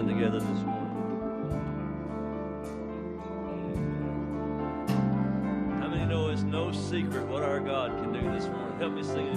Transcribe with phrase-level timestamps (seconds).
[0.00, 0.86] stand together this morning.
[5.78, 8.78] How many know it's no secret what our God can do this morning?
[8.78, 9.26] Help me sing.
[9.26, 9.36] It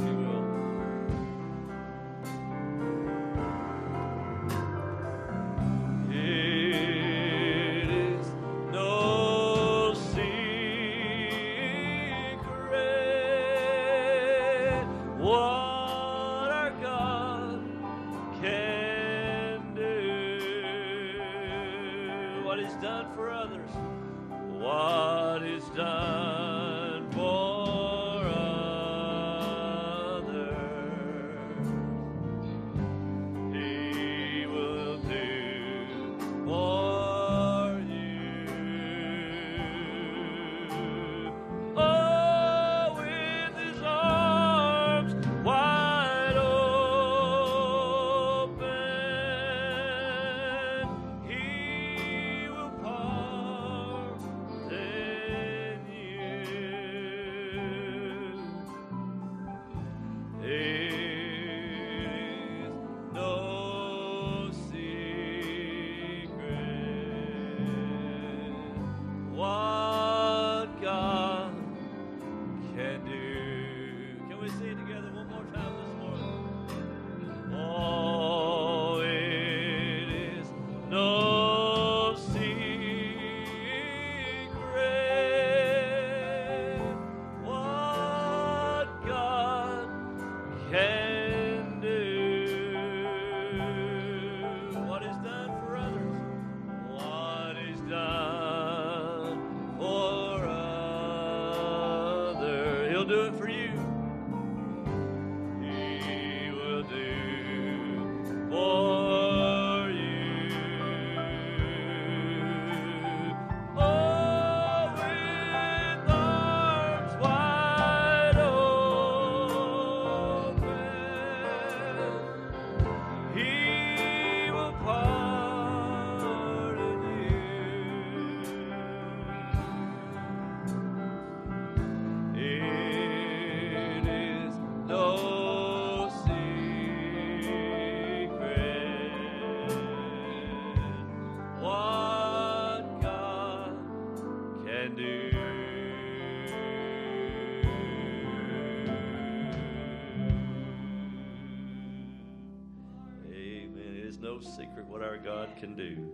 [154.24, 156.10] no secret what our God can do.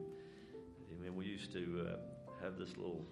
[0.91, 1.15] Amen.
[1.15, 3.05] We used to uh, have this little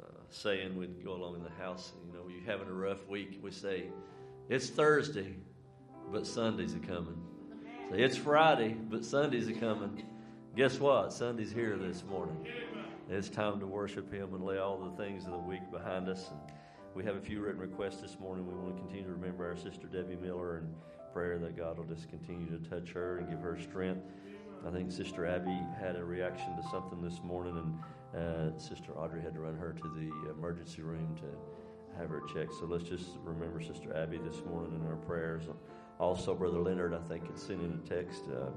[0.00, 1.92] uh, saying we'd go along in the house.
[2.06, 3.38] You know, you're having a rough week.
[3.42, 3.84] We say,
[4.48, 5.36] "It's Thursday,
[6.10, 7.20] but Sunday's are coming."
[7.90, 10.06] Say, "It's Friday, but Sunday's are coming."
[10.56, 11.12] Guess what?
[11.12, 12.46] Sunday's here this morning.
[13.10, 16.30] It's time to worship Him and lay all the things of the week behind us.
[16.30, 16.40] And
[16.94, 18.46] we have a few written requests this morning.
[18.46, 20.74] We want to continue to remember our sister Debbie Miller and
[21.12, 24.02] prayer that God will just continue to touch her and give her strength.
[24.66, 27.56] I think Sister Abby had a reaction to something this morning,
[28.14, 32.22] and uh, Sister Audrey had to run her to the emergency room to have her
[32.32, 32.54] checked.
[32.54, 35.44] So let's just remember Sister Abby this morning in our prayers.
[35.98, 38.50] Also, Brother Leonard, I think, had sent in a text uh,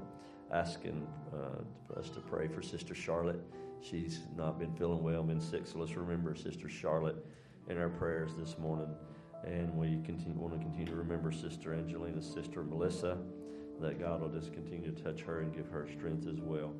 [0.54, 3.40] asking uh, us to pray for Sister Charlotte.
[3.80, 7.16] She's not been feeling well, been sick, so let's remember Sister Charlotte
[7.68, 8.88] in our prayers this morning.
[9.44, 13.18] And we continue, want to continue to remember Sister Angelina's sister Melissa,
[13.80, 16.72] that God will just continue to touch her and give her strength as well.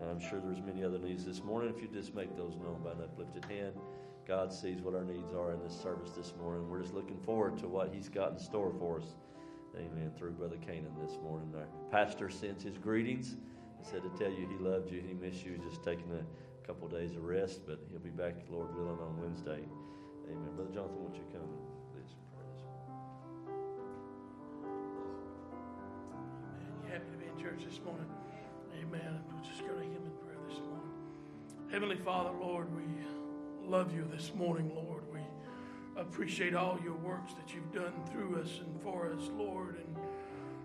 [0.00, 1.72] And I'm sure there's many other needs this morning.
[1.74, 3.74] If you just make those known by an uplifted hand,
[4.26, 6.68] God sees what our needs are in this service this morning.
[6.68, 9.14] We're just looking forward to what He's got in store for us.
[9.76, 10.12] Amen.
[10.16, 11.52] Through Brother Canaan this morning.
[11.56, 13.36] Our pastor sends his greetings.
[13.78, 16.66] He said to tell you he loved you, he missed you, He's just taking a
[16.66, 19.60] couple of days of rest, but he'll be back, Lord willing, on Wednesday.
[20.26, 20.54] Amen.
[20.56, 21.67] Brother Jonathan, won't you come
[27.38, 28.06] church this morning?
[28.82, 29.20] Amen.
[29.30, 30.90] We'll just go to Him in prayer this morning.
[31.70, 32.82] Heavenly Father, Lord, we
[33.64, 35.04] love you this morning, Lord.
[35.12, 35.20] We
[35.96, 39.76] appreciate all your works that you've done through us and for us, Lord.
[39.76, 39.96] And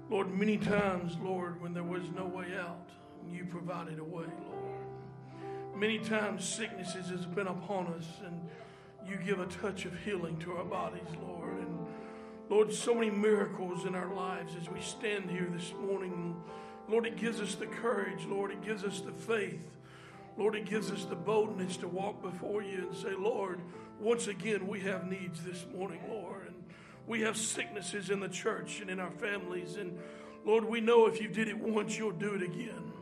[0.09, 2.89] Lord, many times, Lord, when there was no way out,
[3.29, 5.77] you provided a way, Lord.
[5.77, 8.41] Many times sicknesses has been upon us and
[9.07, 11.52] you give a touch of healing to our bodies, Lord.
[12.53, 16.39] Lord, so many miracles in our lives as we stand here this morning.
[16.87, 18.27] Lord, it gives us the courage.
[18.27, 19.65] Lord, it gives us the faith.
[20.37, 23.59] Lord, it gives us the boldness to walk before you and say, Lord,
[23.99, 26.45] once again, we have needs this morning, Lord.
[26.45, 26.63] And
[27.07, 29.77] we have sicknesses in the church and in our families.
[29.77, 29.97] And
[30.45, 32.93] Lord, we know if you did it once, you'll do it again.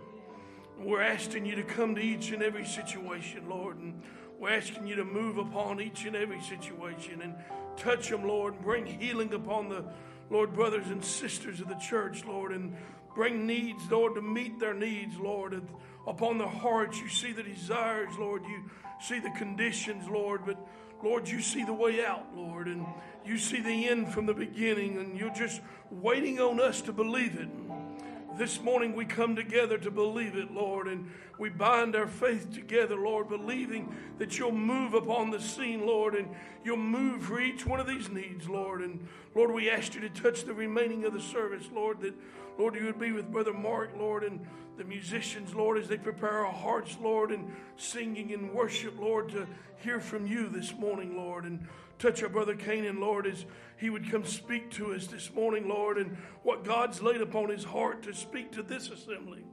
[0.79, 3.79] We're asking you to come to each and every situation, Lord.
[3.79, 4.01] And
[4.41, 7.35] we're asking you to move upon each and every situation and
[7.77, 9.85] touch them, Lord, and bring healing upon the,
[10.31, 12.75] Lord, brothers and sisters of the church, Lord, and
[13.13, 15.61] bring needs, Lord, to meet their needs, Lord.
[16.07, 18.41] Upon their hearts, you see the desires, Lord.
[18.45, 18.63] You
[18.99, 20.41] see the conditions, Lord.
[20.43, 20.57] But,
[21.03, 22.67] Lord, you see the way out, Lord.
[22.67, 22.83] And
[23.23, 24.97] you see the end from the beginning.
[24.97, 27.49] And you're just waiting on us to believe it.
[28.37, 32.95] This morning we come together to believe it, Lord, and we bind our faith together,
[32.95, 36.29] Lord, believing that you'll move upon the scene, Lord, and
[36.63, 38.81] you'll move for each one of these needs, Lord.
[38.81, 42.13] And Lord, we ask you to touch the remaining of the service, Lord, that,
[42.59, 44.45] Lord, you would be with Brother Mark, Lord, and
[44.77, 49.47] the musicians, Lord, as they prepare our hearts, Lord, and singing and worship, Lord, to
[49.77, 51.45] hear from you this morning, Lord.
[51.45, 51.67] And
[51.97, 53.45] touch our brother Canaan, Lord, as
[53.77, 57.63] he would come speak to us this morning, Lord, and what God's laid upon his
[57.63, 59.43] heart to speak to this assembly.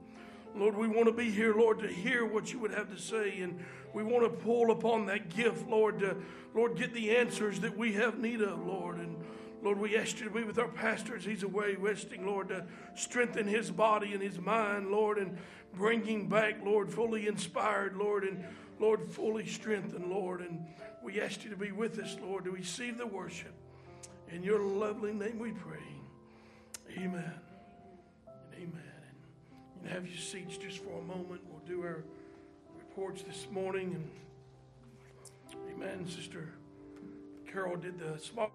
[0.55, 3.41] Lord, we want to be here, Lord, to hear what you would have to say,
[3.41, 3.63] and
[3.93, 6.17] we want to pull upon that gift, Lord, to,
[6.53, 8.97] Lord, get the answers that we have need of, Lord.
[8.97, 9.15] And
[9.61, 12.65] Lord, we ask you to be with our pastor as he's away resting, Lord, to
[12.95, 15.37] strengthen his body and his mind, Lord, and
[15.73, 18.43] bring him back, Lord, fully inspired, Lord, and
[18.79, 20.41] Lord, fully strengthened, Lord.
[20.41, 20.65] And
[21.03, 23.53] we ask you to be with us, Lord, to receive the worship.
[24.31, 25.83] In your lovely name we pray.
[26.97, 27.48] Amen.
[29.81, 31.41] And have your seats just for a moment.
[31.49, 32.03] We'll do our
[32.77, 33.95] reports this morning.
[35.53, 36.07] And amen.
[36.07, 36.49] Sister
[37.51, 38.51] Carol did the small.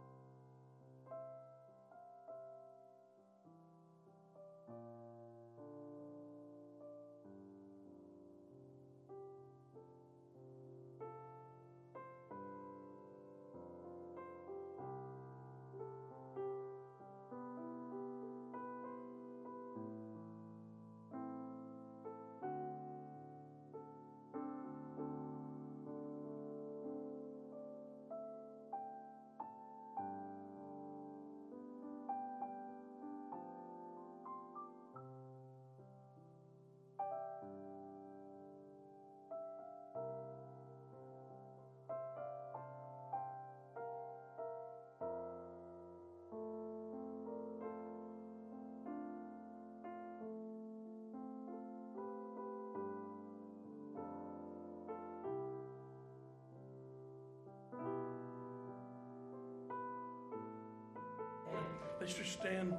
[62.04, 62.74] Let's just stand,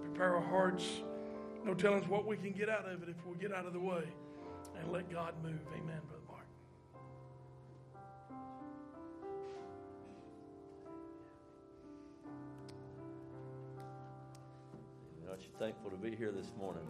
[0.00, 1.02] prepare our hearts.
[1.66, 3.78] No telling what we can get out of it if we get out of the
[3.78, 4.04] way
[4.74, 5.60] and let God move.
[5.74, 6.46] Amen, Brother Mark.
[15.28, 16.86] Aren't you thankful to be here this morning?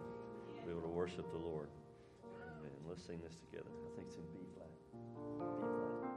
[0.65, 1.67] Be able to worship the Lord.
[2.23, 2.71] Amen.
[2.87, 3.67] Let's sing this together.
[3.67, 4.69] I think it's in B flat.
[4.93, 4.95] B
[5.49, 6.11] flat.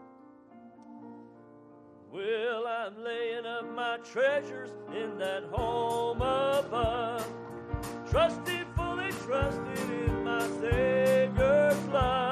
[2.12, 7.26] Well, I'm laying up my treasures in that home above,
[8.10, 12.23] trusting, fully trusting in my Savior's love,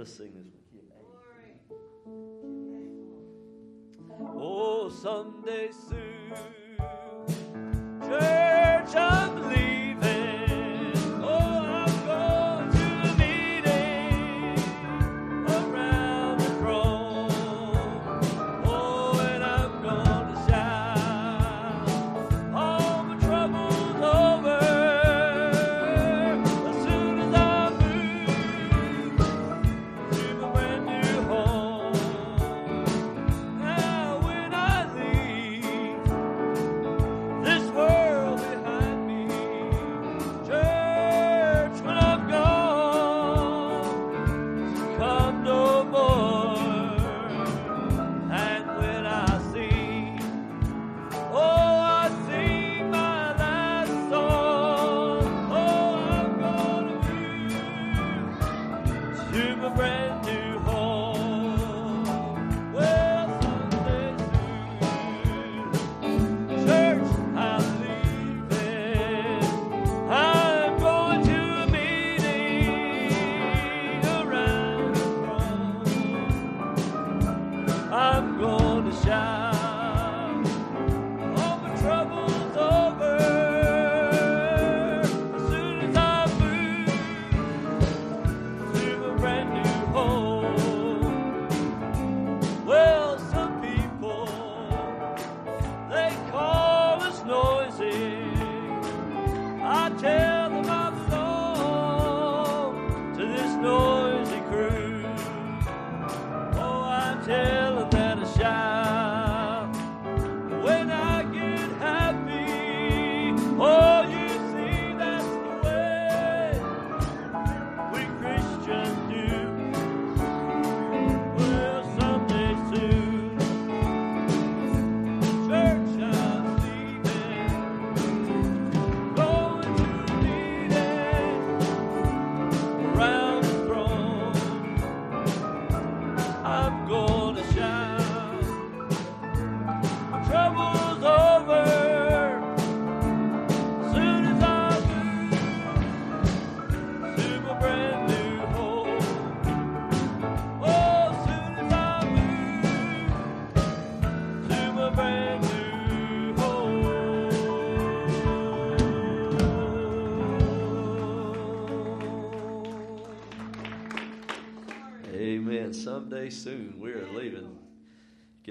[0.00, 0.88] Let's sing this one.
[4.40, 6.32] Oh, someday soon,
[8.08, 8.59] church,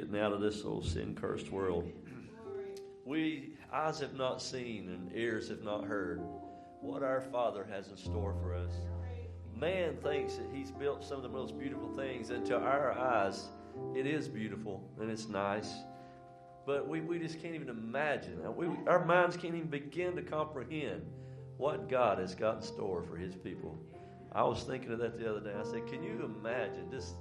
[0.10, 1.90] getting out of this old sin cursed world.
[3.06, 6.22] We eyes have not seen and ears have not heard
[6.82, 8.72] what our Father has in store for us.
[9.56, 13.50] Man thinks that he's built some of the most beautiful things, and to our eyes,
[13.96, 15.74] it is beautiful and it's nice.
[16.66, 18.40] But we, we just can't even imagine.
[18.56, 21.02] We, our minds can't even begin to comprehend
[21.58, 23.78] what God has got in store for his people.
[24.32, 25.54] I was thinking of that the other day.
[25.60, 27.16] I said, Can you imagine just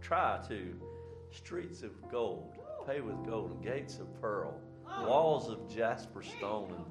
[0.00, 0.74] try to.
[1.30, 4.60] Streets of gold, paved with gold, and gates of pearl,
[5.02, 6.84] walls of jasper stone, and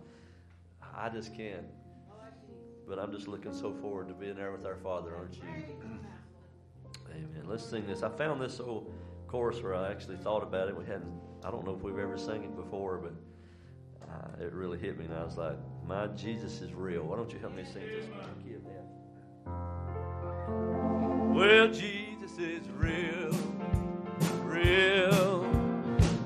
[0.96, 1.66] I just can't.
[2.88, 5.44] But I'm just looking so forward to being there with our Father, aren't you?
[7.12, 7.46] Amen.
[7.48, 8.04] Let's sing this.
[8.04, 8.94] I found this old
[9.28, 10.78] chorus where I actually thought about it.
[10.78, 11.14] We hadn't.
[11.44, 13.14] I don't know if we've ever sang it before, but
[14.08, 17.32] uh, it really hit me, and I was like, "My Jesus is real." Why don't
[17.32, 18.30] you help me sing this one?
[21.36, 23.34] Well, Jesus is real,
[24.56, 25.46] real.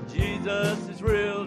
[0.07, 1.45] Jesus is real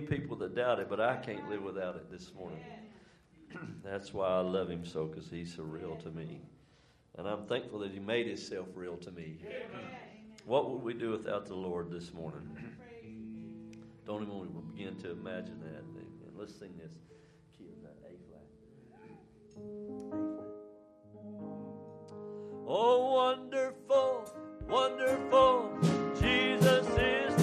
[0.00, 2.62] many people that doubt it, but I can't live without it this morning.
[3.84, 6.40] That's why I love him so, because he's so real to me.
[7.16, 9.38] And I'm thankful that he made himself real to me.
[10.46, 12.48] What would we do without the Lord this morning?
[14.06, 15.82] Don't even begin to imagine that.
[15.90, 16.06] Amen.
[16.36, 16.92] Let's sing this
[17.56, 18.46] key of that A flat.
[22.66, 24.30] Oh, wonderful,
[24.68, 25.76] wonderful,
[26.20, 27.37] Jesus is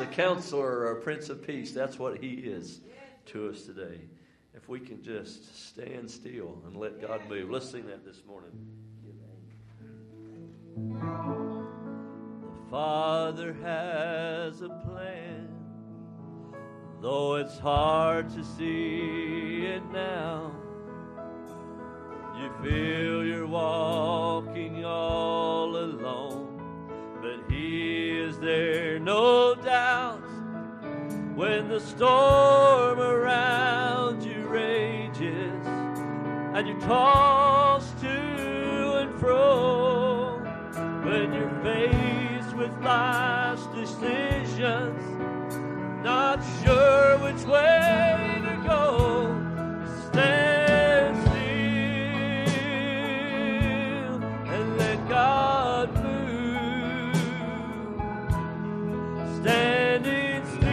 [0.00, 2.80] a counselor or a prince of peace, that's what he is
[3.26, 4.00] to us today.
[4.54, 7.50] If we can just stand still and let God move.
[7.50, 8.50] Let's sing that this morning.
[10.76, 15.48] The Father has a plan,
[17.00, 20.52] though it's hard to see it now.
[22.38, 26.49] You feel you're walking all alone
[27.20, 30.22] but he is there, no doubt.
[31.34, 40.38] When the storm around you rages and you're tossed to and fro,
[41.04, 45.02] when you're faced with life's decisions,
[46.02, 49.34] not sure which way to go,
[50.10, 50.49] stand
[59.42, 60.68] Standing still,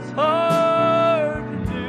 [0.00, 1.88] it's hard to do.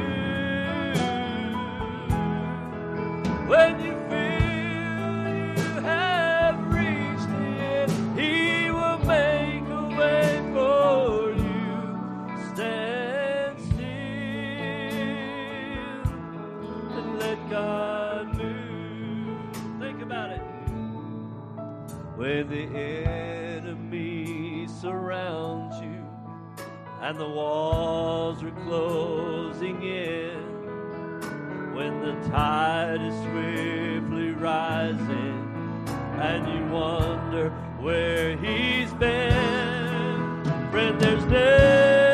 [3.48, 5.10] When you feel
[5.58, 11.74] you have reached the end, He will make a way for you.
[12.54, 13.88] Stand still
[16.96, 19.80] and let God move.
[19.80, 20.42] Think about it.
[22.16, 22.64] When the
[24.80, 26.06] surrounds you
[27.02, 30.40] and the walls are closing in,
[31.74, 35.86] when the tide is swiftly rising
[36.18, 42.09] and you wonder where he's been, friend, there's never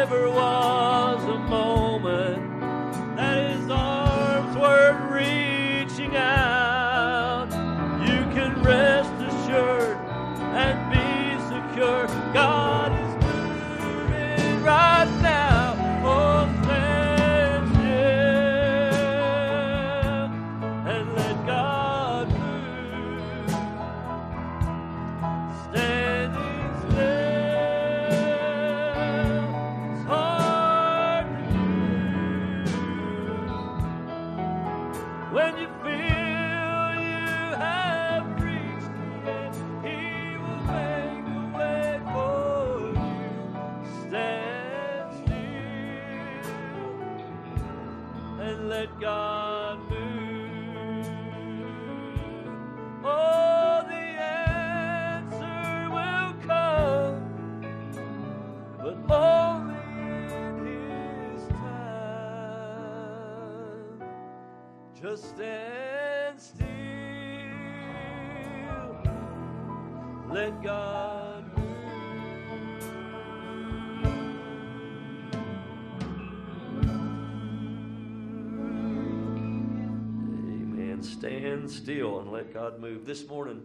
[81.68, 83.07] still and let God move.
[83.07, 83.62] This morning,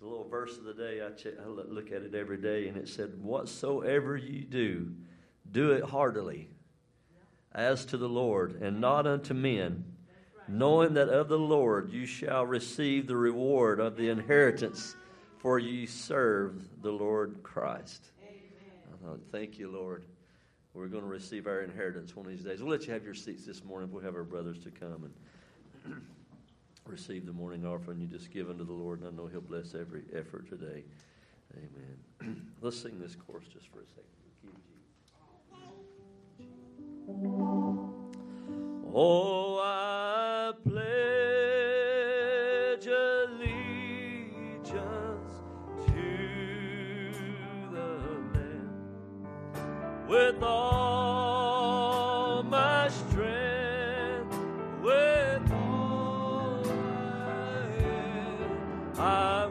[0.00, 2.76] the little verse of the day, I, check, I look at it every day, and
[2.76, 4.92] it said, Whatsoever you do,
[5.50, 6.48] do it heartily,
[7.52, 9.84] as to the Lord, and not unto men,
[10.48, 14.96] knowing that of the Lord you shall receive the reward of the inheritance,
[15.38, 18.10] for ye serve the Lord Christ.
[19.04, 20.06] Thought, Thank you, Lord.
[20.72, 22.62] We're going to receive our inheritance one of these days.
[22.62, 23.92] We'll let you have your seats this morning.
[23.92, 25.10] We'll have our brothers to come
[25.84, 26.02] and
[26.86, 29.74] receive the morning offering you just give unto the Lord, and I know He'll bless
[29.74, 30.84] every effort today.
[31.56, 31.96] Amen.
[32.60, 34.04] Let's sing this chorus just for a second.
[38.96, 40.86] Oh, I pledge
[42.86, 43.64] allegiance
[45.86, 46.02] to
[47.72, 47.88] the
[48.32, 48.70] Lamb
[50.08, 51.73] with all
[59.04, 59.43] I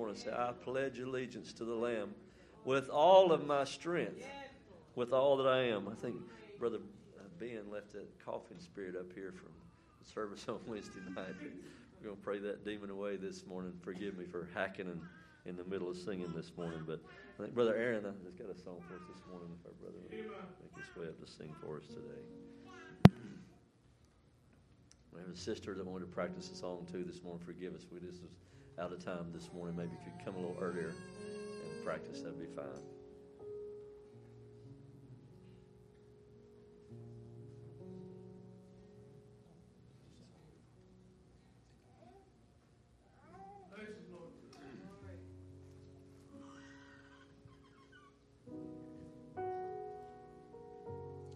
[0.00, 0.16] morning?
[0.16, 2.14] Say, I pledge allegiance to the Lamb
[2.64, 4.24] with all of my strength,
[4.94, 5.88] with all that I am.
[5.88, 6.16] I think
[6.58, 6.78] Brother
[7.18, 9.52] uh, Ben left that coughing spirit up here from
[10.02, 11.36] the service on Wednesday night.
[12.00, 13.74] We're going to pray that demon away this morning.
[13.82, 15.02] Forgive me for hacking and
[15.44, 16.82] in the middle of singing this morning.
[16.86, 17.00] But
[17.38, 19.50] I think Brother Aaron uh, has got a song for us this morning.
[19.60, 20.22] If our brother would make
[20.80, 22.24] his way up to sing for us today.
[25.12, 27.44] We have a sister that wanted to practice a song too this morning.
[27.44, 27.84] Forgive us.
[27.92, 28.30] We just was
[28.80, 29.76] out of time this morning.
[29.76, 32.64] Maybe if you'd come a little earlier and practice, that'd be fine.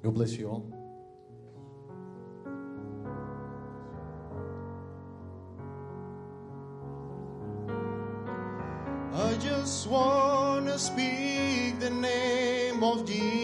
[0.02, 0.73] God bless you all.
[10.78, 13.43] Speak the name of Jesus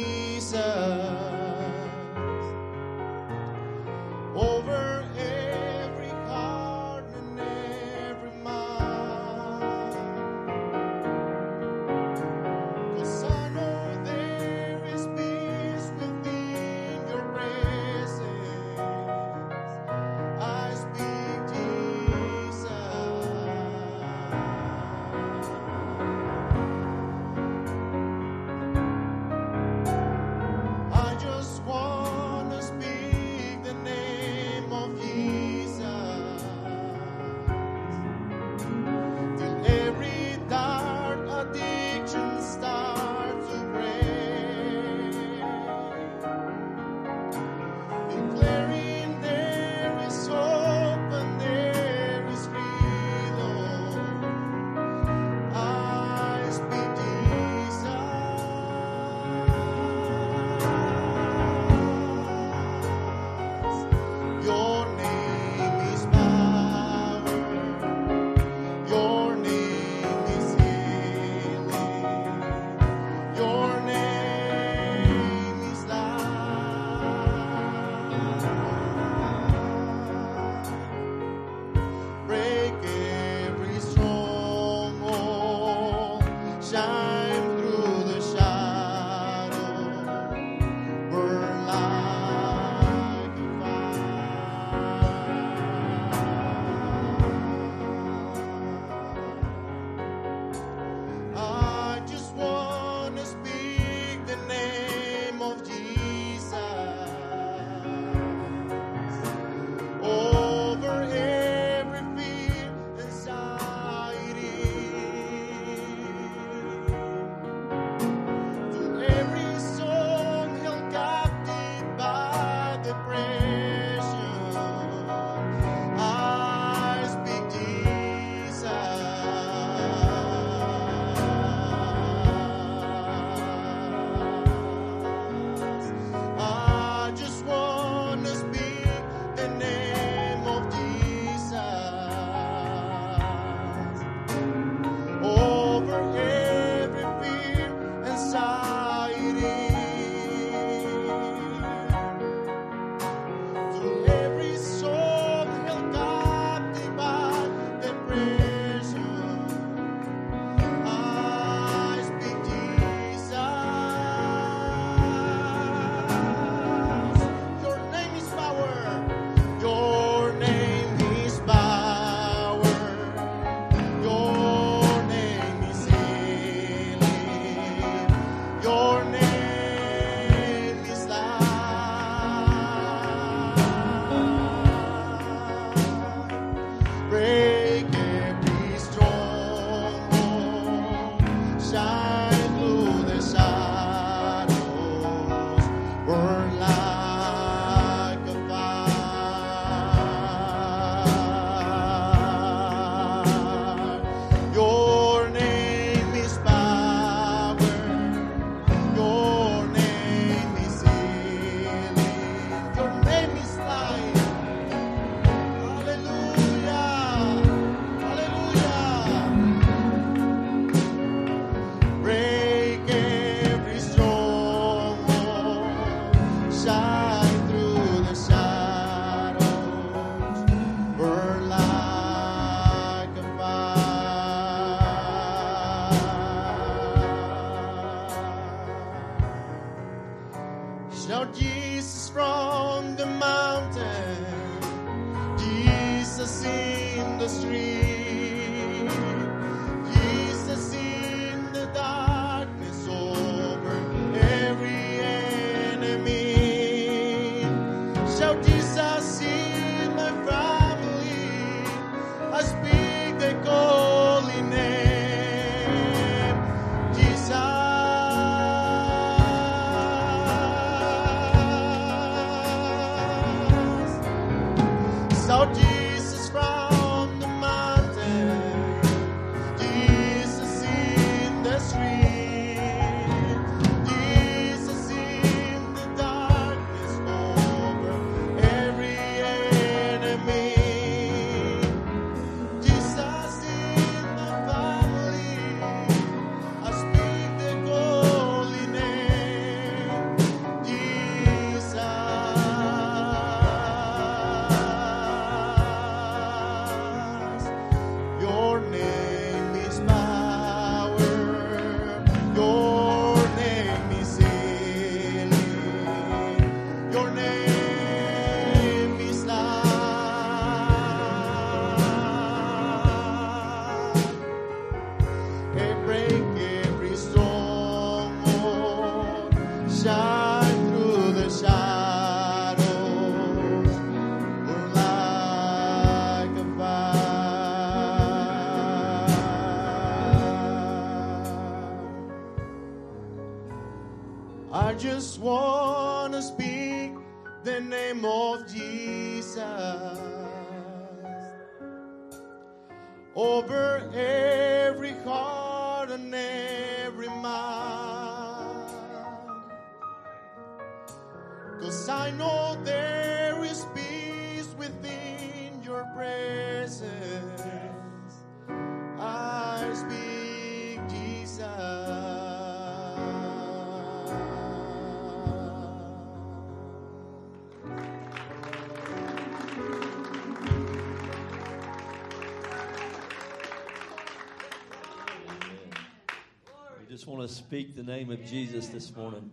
[387.11, 389.29] want to speak the name of Jesus this morning.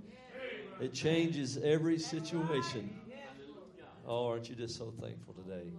[0.82, 2.90] It changes every situation.
[4.08, 5.72] Oh, aren't you just so thankful today?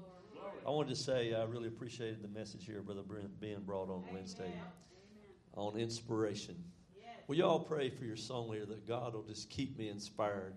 [0.64, 3.02] I wanted to say I really appreciated the message here, Brother
[3.40, 4.52] being brought on Wednesday
[5.54, 6.54] on inspiration.
[7.26, 10.54] Will you all pray for your song leader that God will just keep me inspired?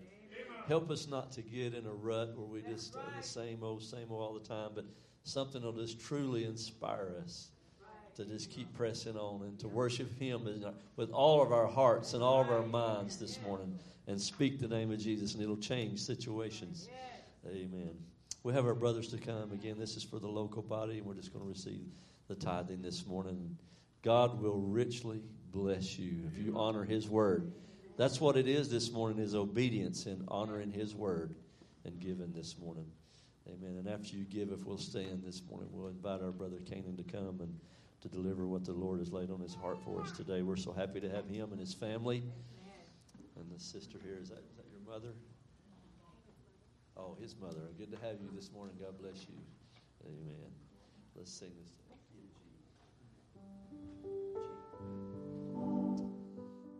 [0.68, 3.82] Help us not to get in a rut where we just are the same old,
[3.82, 4.84] same old all the time, but
[5.24, 7.51] something will just truly inspire us
[8.16, 10.48] to just keep pressing on and to worship Him
[10.96, 14.68] with all of our hearts and all of our minds this morning and speak the
[14.68, 16.88] name of Jesus, and it'll change situations.
[17.46, 17.96] Amen.
[18.42, 19.76] We have our brothers to come again.
[19.78, 21.86] This is for the local body, and we're just going to receive
[22.28, 23.56] the tithing this morning.
[24.02, 27.52] God will richly bless you if you honor His word.
[27.96, 31.34] That's what it is this morning: is obedience and honoring His word
[31.84, 32.86] and giving this morning.
[33.48, 33.76] Amen.
[33.78, 37.02] And after you give, if we'll stand this morning, we'll invite our brother Canaan to
[37.02, 37.58] come and
[38.02, 40.42] to deliver what the Lord has laid on his heart for us today.
[40.42, 42.24] We're so happy to have him and his family.
[43.36, 45.14] And the sister here, is that, is that your mother?
[46.96, 47.70] Oh, his mother.
[47.78, 48.74] Good to have you this morning.
[48.80, 49.34] God bless you.
[50.04, 50.50] Amen.
[51.16, 51.70] Let's sing this.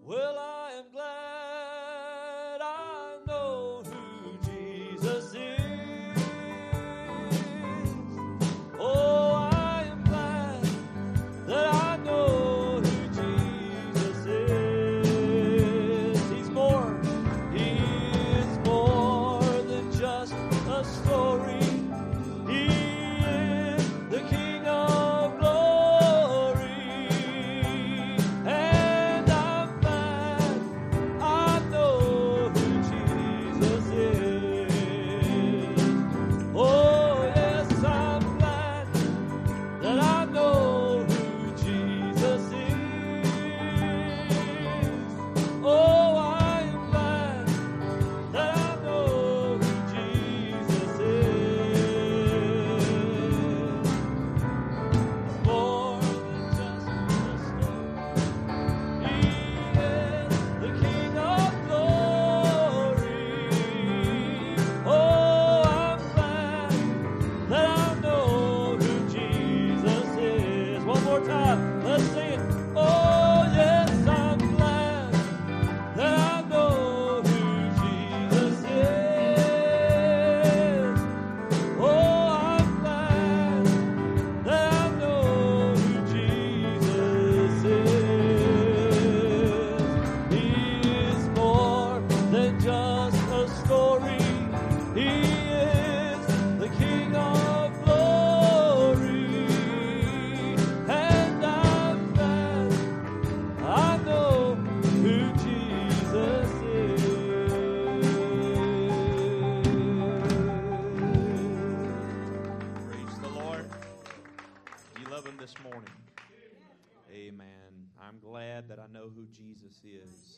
[0.04, 5.41] Well, I am glad I know who Jesus is.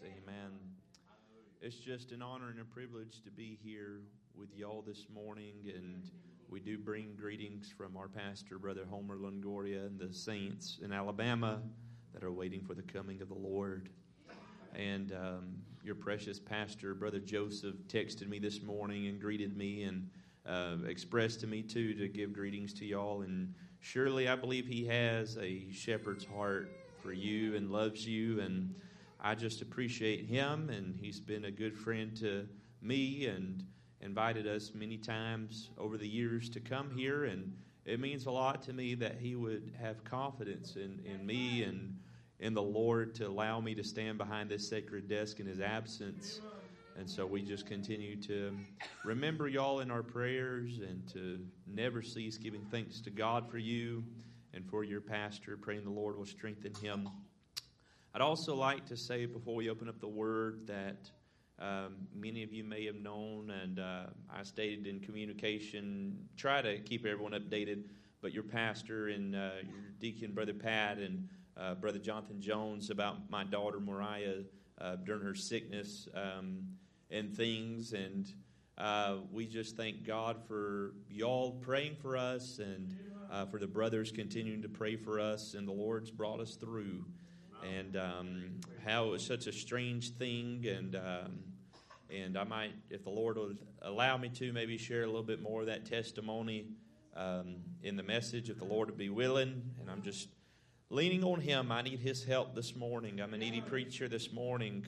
[0.04, 0.50] Amen.
[1.62, 4.00] It's just an honor and a privilege to be here
[4.38, 6.10] with y'all this morning, and
[6.50, 11.62] we do bring greetings from our pastor, Brother Homer Longoria, and the saints in Alabama
[12.12, 13.88] that are waiting for the coming of the Lord.
[14.74, 20.10] And um, your precious pastor, Brother Joseph, texted me this morning and greeted me and
[20.46, 23.22] uh, expressed to me too to give greetings to y'all.
[23.22, 26.68] And surely I believe he has a shepherd's heart
[27.02, 28.40] for you and loves you.
[28.40, 28.74] And
[29.24, 30.68] I just appreciate him.
[30.68, 32.46] And he's been a good friend to
[32.82, 33.64] me and
[34.02, 37.24] invited us many times over the years to come here.
[37.24, 37.56] And
[37.86, 41.96] it means a lot to me that he would have confidence in, in me and
[42.38, 46.42] in the Lord to allow me to stand behind this sacred desk in his absence.
[46.94, 48.54] And so we just continue to
[49.04, 54.04] remember y'all in our prayers and to never cease giving thanks to God for you
[54.52, 57.08] and for your pastor, praying the Lord will strengthen him.
[58.16, 61.10] I'd also like to say before we open up the word that
[61.58, 66.78] um, many of you may have known, and uh, I stated in communication, try to
[66.78, 67.86] keep everyone updated,
[68.22, 73.28] but your pastor and uh, your deacon, Brother Pat, and uh, Brother Jonathan Jones about
[73.30, 74.42] my daughter Mariah
[74.80, 76.62] uh, during her sickness um,
[77.10, 77.94] and things.
[77.94, 78.32] And
[78.78, 82.96] uh, we just thank God for y'all praying for us and
[83.28, 85.54] uh, for the brothers continuing to pray for us.
[85.54, 87.04] And the Lord's brought us through.
[87.64, 90.66] And um, how it was such a strange thing.
[90.66, 91.38] And um,
[92.10, 95.42] and I might, if the Lord would allow me to, maybe share a little bit
[95.42, 96.66] more of that testimony
[97.16, 99.62] um, in the message, if the Lord would be willing.
[99.80, 100.28] And I'm just
[100.90, 101.72] leaning on Him.
[101.72, 103.20] I need His help this morning.
[103.20, 104.86] I'm a needy preacher this morning.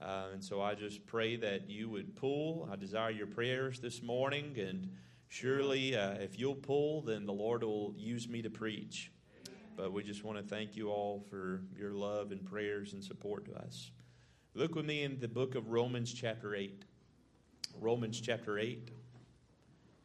[0.00, 2.68] Uh, and so I just pray that you would pull.
[2.70, 4.56] I desire your prayers this morning.
[4.58, 4.90] And
[5.28, 9.12] surely, uh, if you'll pull, then the Lord will use me to preach.
[9.76, 13.46] But we just want to thank you all for your love and prayers and support
[13.46, 13.90] to us.
[14.54, 16.84] Look with me in the book of Romans, chapter 8.
[17.80, 18.90] Romans, chapter 8.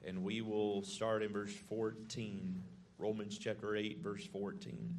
[0.06, 2.64] And we will start in verse 14.
[2.98, 4.96] Romans, chapter 8, verse 14.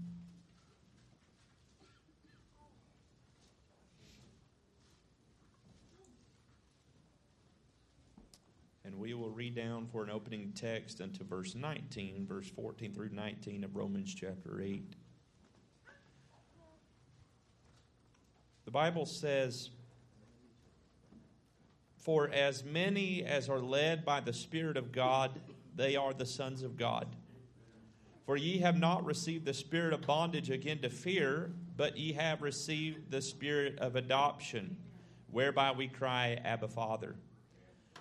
[8.88, 13.10] And we will read down for an opening text unto verse 19, verse 14 through
[13.10, 14.82] 19 of Romans chapter 8.
[18.64, 19.68] The Bible says,
[21.98, 25.38] For as many as are led by the Spirit of God,
[25.76, 27.14] they are the sons of God.
[28.24, 32.40] For ye have not received the spirit of bondage again to fear, but ye have
[32.40, 34.78] received the spirit of adoption,
[35.30, 37.16] whereby we cry, Abba, Father.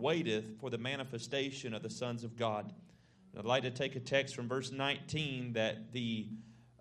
[0.00, 2.72] waiteth for the manifestation of the sons of God.
[3.32, 6.28] And I'd like to take a text from verse 19 that the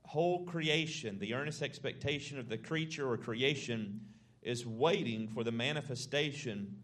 [0.04, 4.02] whole creation, the earnest expectation of the creature or creation,
[4.42, 6.78] is waiting for the manifestation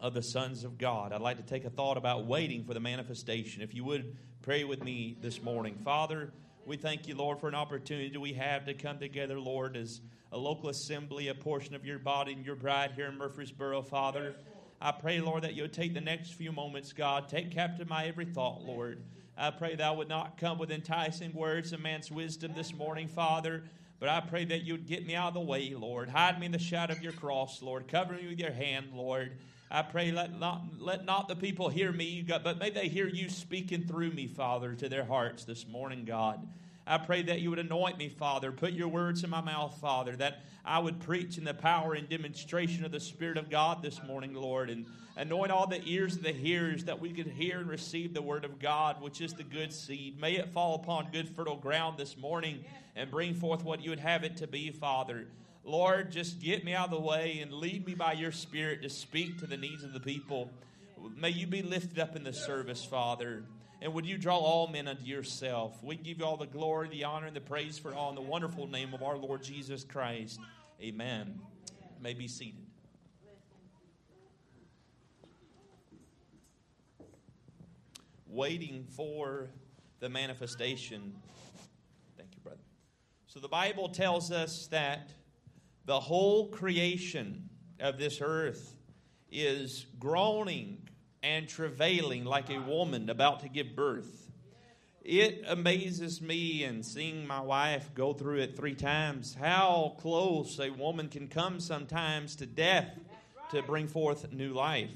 [0.00, 1.12] of the sons of God.
[1.12, 3.62] I'd like to take a thought about waiting for the manifestation.
[3.62, 5.78] If you would pray with me this morning.
[5.84, 6.32] Father,
[6.66, 10.00] we thank you, Lord, for an opportunity we have to come together, Lord, as
[10.32, 14.34] a local assembly, a portion of your body and your bride here in Murfreesboro, Father.
[14.84, 17.28] I pray, Lord, that you would take the next few moments, God.
[17.28, 19.00] Take captive my every thought, Lord.
[19.38, 23.62] I pray thou would not come with enticing words of man's wisdom this morning, Father.
[24.00, 26.08] But I pray that you would get me out of the way, Lord.
[26.08, 27.86] Hide me in the shadow of your cross, Lord.
[27.86, 29.38] Cover me with your hand, Lord.
[29.70, 33.28] I pray let not, let not the people hear me, but may they hear you
[33.28, 36.44] speaking through me, Father, to their hearts this morning, God.
[36.86, 38.50] I pray that you would anoint me, Father.
[38.50, 42.08] Put your words in my mouth, Father, that I would preach in the power and
[42.08, 46.22] demonstration of the Spirit of God this morning, Lord, and anoint all the ears of
[46.22, 49.44] the hearers that we could hear and receive the Word of God, which is the
[49.44, 50.20] good seed.
[50.20, 52.64] May it fall upon good, fertile ground this morning
[52.96, 55.28] and bring forth what you would have it to be, Father.
[55.64, 58.90] Lord, just get me out of the way and lead me by your Spirit to
[58.90, 60.50] speak to the needs of the people.
[61.16, 63.44] May you be lifted up in the service, Father.
[63.82, 65.82] And would you draw all men unto yourself?
[65.82, 68.20] We give you all the glory, the honor, and the praise for all in the
[68.20, 70.38] wonderful name of our Lord Jesus Christ.
[70.80, 71.40] Amen.
[71.80, 72.64] You may be seated.
[78.28, 79.50] Waiting for
[79.98, 81.12] the manifestation.
[82.16, 82.62] Thank you, brother.
[83.26, 85.10] So the Bible tells us that
[85.86, 87.48] the whole creation
[87.80, 88.76] of this earth
[89.28, 90.81] is groaning
[91.22, 94.30] and travailing like a woman about to give birth.
[95.04, 100.70] It amazes me and seeing my wife go through it three times how close a
[100.70, 102.98] woman can come sometimes to death
[103.50, 104.90] to bring forth new life.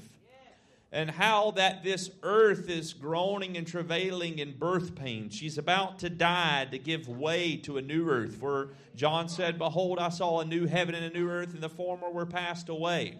[0.93, 5.29] And how that this earth is groaning and travailing in birth pain.
[5.29, 8.35] She's about to die to give way to a new earth.
[8.35, 11.67] For John said, Behold, I saw a new heaven and a new earth, and the
[11.67, 13.19] former were passed away.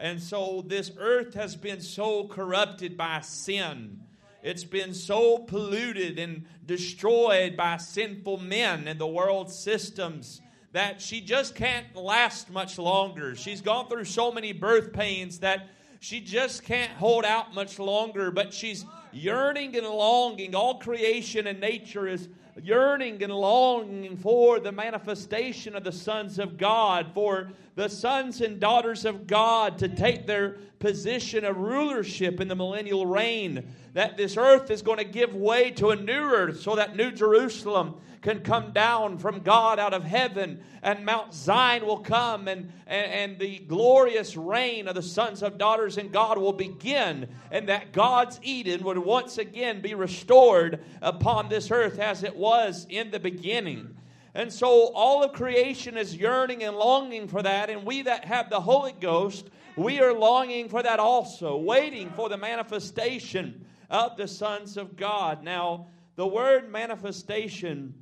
[0.00, 4.00] And so this earth has been so corrupted by sin.
[4.42, 10.40] It's been so polluted and destroyed by sinful men and the world systems
[10.72, 13.34] that she just can't last much longer.
[13.36, 15.68] She's gone through so many birth pains that
[16.00, 20.54] she just can't hold out much longer, but she's yearning and longing.
[20.54, 22.26] All creation and nature is
[22.62, 28.60] yearning and longing for the manifestation of the sons of God, for the sons and
[28.60, 33.66] daughters of God to take their position of rulership in the millennial reign.
[33.94, 37.10] That this earth is going to give way to a new earth so that New
[37.10, 42.72] Jerusalem can come down from God out of heaven, and Mount Zion will come, and,
[42.86, 47.68] and, and the glorious reign of the sons of daughters in God will begin, and
[47.68, 53.10] that God's Eden would once again be restored upon this earth as it was in
[53.10, 53.96] the beginning.
[54.34, 58.50] And so all of creation is yearning and longing for that, and we that have
[58.50, 64.28] the Holy Ghost, we are longing for that also, waiting for the manifestation of the
[64.28, 65.42] sons of God.
[65.42, 67.94] Now, the word manifestation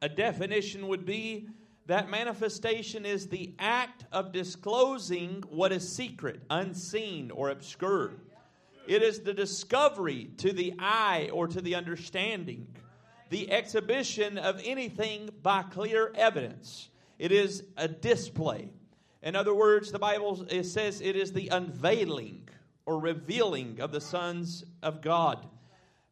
[0.00, 1.48] a definition would be
[1.86, 8.12] that manifestation is the act of disclosing what is secret, unseen, or obscure.
[8.86, 12.66] It is the discovery to the eye or to the understanding,
[13.30, 16.90] the exhibition of anything by clear evidence.
[17.18, 18.70] It is a display.
[19.22, 22.48] In other words, the Bible it says it is the unveiling
[22.86, 25.44] or revealing of the sons of God.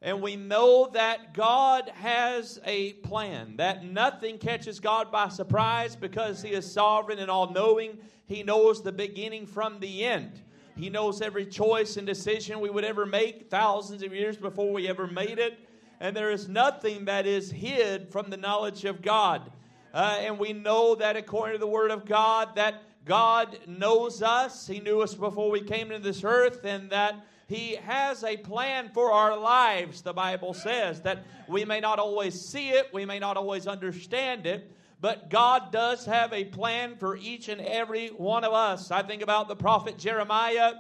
[0.03, 6.43] And we know that God has a plan, that nothing catches God by surprise because
[6.43, 7.99] He is sovereign and all knowing.
[8.27, 10.43] He knows the beginning from the end.
[10.77, 14.87] He knows every choice and decision we would ever make thousands of years before we
[14.87, 15.59] ever made it.
[16.01, 19.51] And there is nothing that is hid from the knowledge of God.
[19.95, 24.67] Uh, and we know that according to the Word of God, that God knows us.
[24.67, 27.15] He knew us before we came into this earth, and that
[27.49, 32.41] he has a plan for our lives, the Bible says, that we may not always
[32.41, 34.71] see it, we may not always understand it,
[35.01, 38.91] but God does have a plan for each and every one of us.
[38.91, 40.73] I think about the prophet Jeremiah,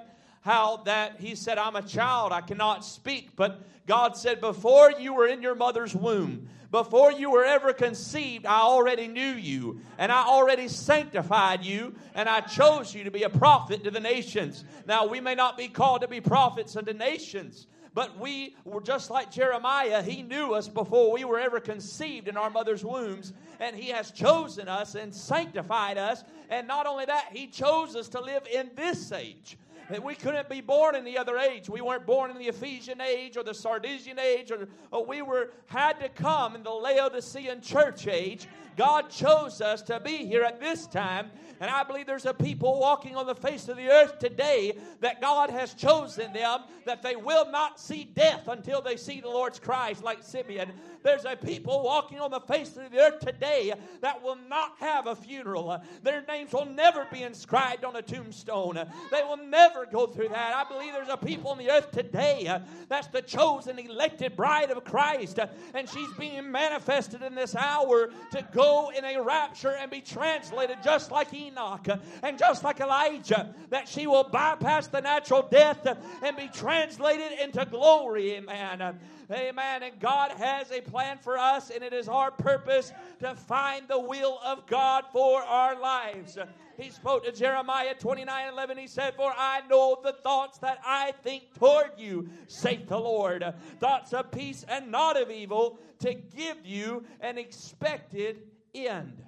[0.46, 5.12] how that he said, I'm a child, I cannot speak, but God said, Before you
[5.12, 10.12] were in your mother's womb, before you were ever conceived, I already knew you, and
[10.12, 14.64] I already sanctified you, and I chose you to be a prophet to the nations.
[14.86, 19.10] Now, we may not be called to be prophets unto nations, but we were just
[19.10, 20.00] like Jeremiah.
[20.00, 24.12] He knew us before we were ever conceived in our mother's wombs, and He has
[24.12, 26.22] chosen us and sanctified us.
[26.50, 29.58] And not only that, He chose us to live in this age.
[30.02, 31.68] We couldn't be born in the other age.
[31.68, 35.50] We weren't born in the Ephesian age or the Sardisian age, or, or we were
[35.66, 38.48] had to come in the Laodicean church age.
[38.76, 42.78] God chose us to be here at this time and I believe there's a people
[42.78, 47.16] walking on the face of the earth today that God has chosen them that they
[47.16, 50.70] will not see death until they see the Lord's Christ, like Simeon.
[51.02, 55.06] There's a people walking on the face of the earth today that will not have
[55.06, 55.80] a funeral.
[56.02, 58.74] Their names will never be inscribed on a tombstone.
[59.10, 60.54] They will never go through that.
[60.54, 64.84] I believe there's a people on the earth today that's the chosen, elected bride of
[64.84, 65.38] Christ,
[65.74, 68.65] and she's being manifested in this hour to go
[68.96, 71.86] in a rapture and be translated just like Enoch
[72.22, 75.86] and just like Elijah, that she will bypass the natural death
[76.22, 78.34] and be translated into glory.
[78.36, 78.98] Amen.
[79.30, 79.82] Amen.
[79.82, 83.98] And God has a plan for us, and it is our purpose to find the
[83.98, 86.38] will of God for our lives.
[86.78, 88.78] He spoke to Jeremiah 29 11.
[88.78, 93.44] He said, For I know the thoughts that I think toward you, saith the Lord.
[93.80, 98.42] Thoughts of peace and not of evil, to give you an expected
[98.76, 99.22] end.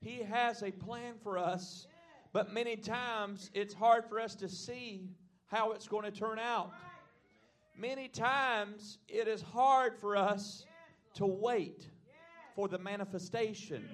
[0.00, 1.86] He has a plan for us,
[2.32, 5.08] but many times it's hard for us to see
[5.46, 6.72] how it's going to turn out.
[7.76, 10.66] Many times it is hard for us
[11.14, 11.88] to wait
[12.54, 13.88] for the manifestation.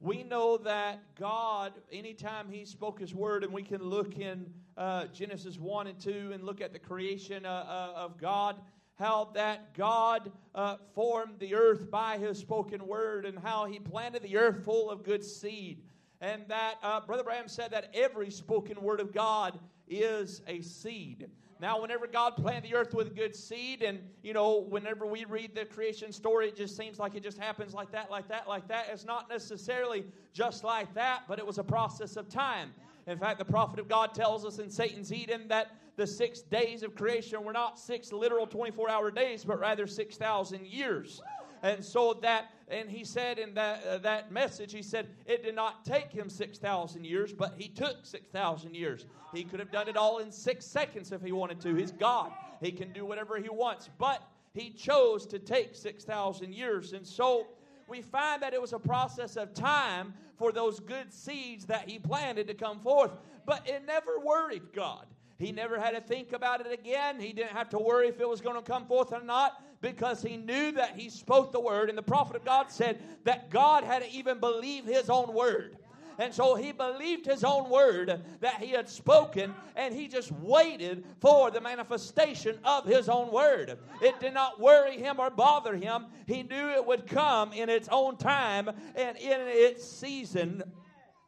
[0.00, 4.46] We know that God, anytime He spoke His word, and we can look in
[4.76, 8.56] uh, Genesis 1 and 2 and look at the creation uh, uh, of God,
[8.98, 14.22] how that God uh, formed the earth by his spoken word and how he planted
[14.22, 15.82] the earth full of good seed.
[16.20, 21.28] And that uh, Brother Branham said that every spoken word of God is a seed.
[21.60, 25.54] Now, whenever God planted the earth with good seed, and you know, whenever we read
[25.54, 28.68] the creation story, it just seems like it just happens like that, like that, like
[28.68, 28.86] that.
[28.92, 32.72] It's not necessarily just like that, but it was a process of time.
[33.08, 36.84] In fact, the prophet of God tells us in Satan's Eden that the six days
[36.84, 41.20] of creation were not six literal 24 hour days, but rather 6,000 years.
[41.64, 45.56] And so that, and he said in that, uh, that message, he said, it did
[45.56, 49.06] not take him 6,000 years, but he took 6,000 years.
[49.34, 51.74] He could have done it all in six seconds if he wanted to.
[51.74, 52.30] He's God,
[52.62, 53.90] he can do whatever he wants.
[53.98, 54.22] But
[54.54, 56.92] he chose to take 6,000 years.
[56.92, 57.48] And so
[57.88, 61.98] we find that it was a process of time for those good seeds that he
[61.98, 63.10] planted to come forth.
[63.44, 65.04] But it never worried God.
[65.38, 67.20] He never had to think about it again.
[67.20, 70.20] He didn't have to worry if it was going to come forth or not because
[70.20, 71.88] he knew that he spoke the word.
[71.88, 75.76] And the prophet of God said that God had to even believe his own word.
[76.18, 81.04] And so he believed his own word that he had spoken, and he just waited
[81.20, 83.78] for the manifestation of his own word.
[84.02, 86.06] It did not worry him or bother him.
[86.26, 90.64] He knew it would come in its own time and in its season.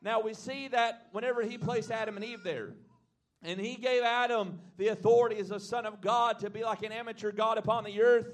[0.03, 2.75] Now we see that whenever he placed Adam and Eve there,
[3.43, 6.93] and he gave Adam the authority as a son of God to be like an
[6.93, 8.29] amateur God upon the earth.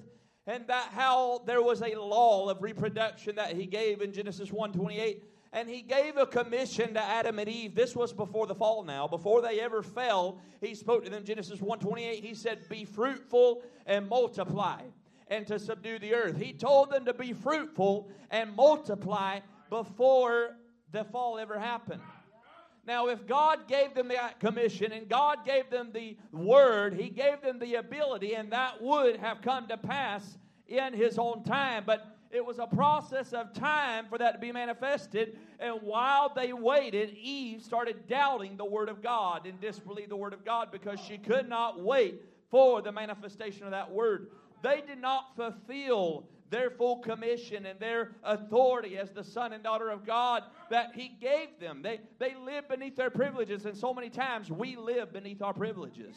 [0.48, 5.22] And that how there was a law of reproduction that he gave in Genesis 128.
[5.52, 7.74] And he gave a commission to Adam and Eve.
[7.74, 9.06] This was before the fall now.
[9.08, 12.24] Before they ever fell, he spoke to them, Genesis 128.
[12.24, 14.82] He said, Be fruitful and multiply
[15.28, 16.36] and to subdue the earth.
[16.36, 19.40] He told them to be fruitful and multiply
[19.70, 20.56] before
[20.92, 22.02] the fall ever happened.
[22.86, 27.42] Now, if God gave them that commission and God gave them the word, He gave
[27.42, 31.82] them the ability, and that would have come to pass in His own time.
[31.84, 35.38] But it was a process of time for that to be manifested.
[35.58, 40.32] And while they waited, Eve started doubting the Word of God and disbelieved the Word
[40.32, 44.28] of God because she could not wait for the manifestation of that Word.
[44.62, 49.90] They did not fulfill their full commission and their authority as the son and daughter
[49.90, 51.82] of God that He gave them.
[51.82, 56.16] They, they live beneath their privileges, and so many times we live beneath our privileges.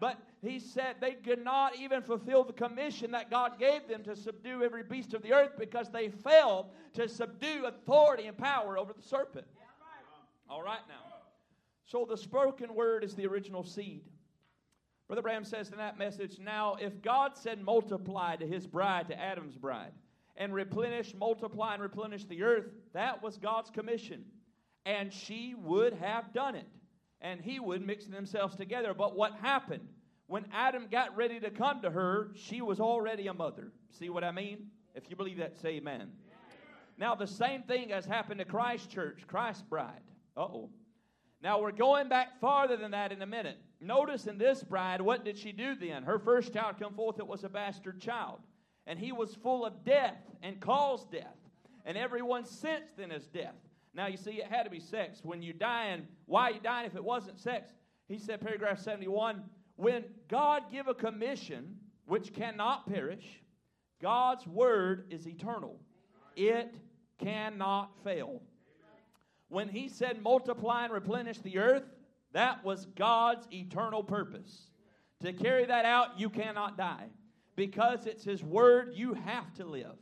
[0.00, 4.14] But he said they could not even fulfill the commission that God gave them to
[4.14, 8.92] subdue every beast of the earth because they failed to subdue authority and power over
[8.92, 9.46] the serpent.
[10.48, 11.14] All right, now.
[11.84, 14.02] So the spoken word is the original seed.
[15.08, 19.18] Brother Branham says in that message now, if God said multiply to his bride, to
[19.18, 19.92] Adam's bride,
[20.36, 24.24] and replenish, multiply, and replenish the earth, that was God's commission.
[24.84, 26.68] And she would have done it.
[27.20, 28.94] And he would mix themselves together.
[28.94, 29.88] But what happened?
[30.26, 33.72] When Adam got ready to come to her, she was already a mother.
[33.98, 34.66] See what I mean?
[34.94, 36.12] If you believe that, say amen.
[36.98, 40.02] Now, the same thing has happened to Christ Church, Christ's bride.
[40.36, 40.70] Uh oh.
[41.42, 43.58] Now, we're going back farther than that in a minute.
[43.80, 46.02] Notice in this bride, what did she do then?
[46.02, 48.40] Her first child come forth, it was a bastard child.
[48.86, 51.36] And he was full of death and caused death.
[51.84, 53.54] And everyone since then is death.
[53.94, 55.20] Now you see, it had to be sex.
[55.22, 57.70] When you dying, why are you dying if it wasn't sex?
[58.08, 59.42] He said, paragraph 71,
[59.76, 61.76] when God give a commission
[62.06, 63.24] which cannot perish,
[64.00, 65.78] God's word is eternal.
[66.36, 66.74] It
[67.18, 68.40] cannot fail.
[69.48, 71.84] When he said multiply and replenish the earth,
[72.32, 74.68] that was God's eternal purpose.
[75.22, 77.06] To carry that out, you cannot die.
[77.56, 79.96] Because it's His word, you have to live.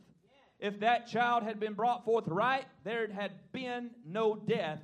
[0.59, 4.79] If that child had been brought forth right, there had been no death,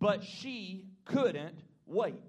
[0.00, 2.20] but she couldn't wait.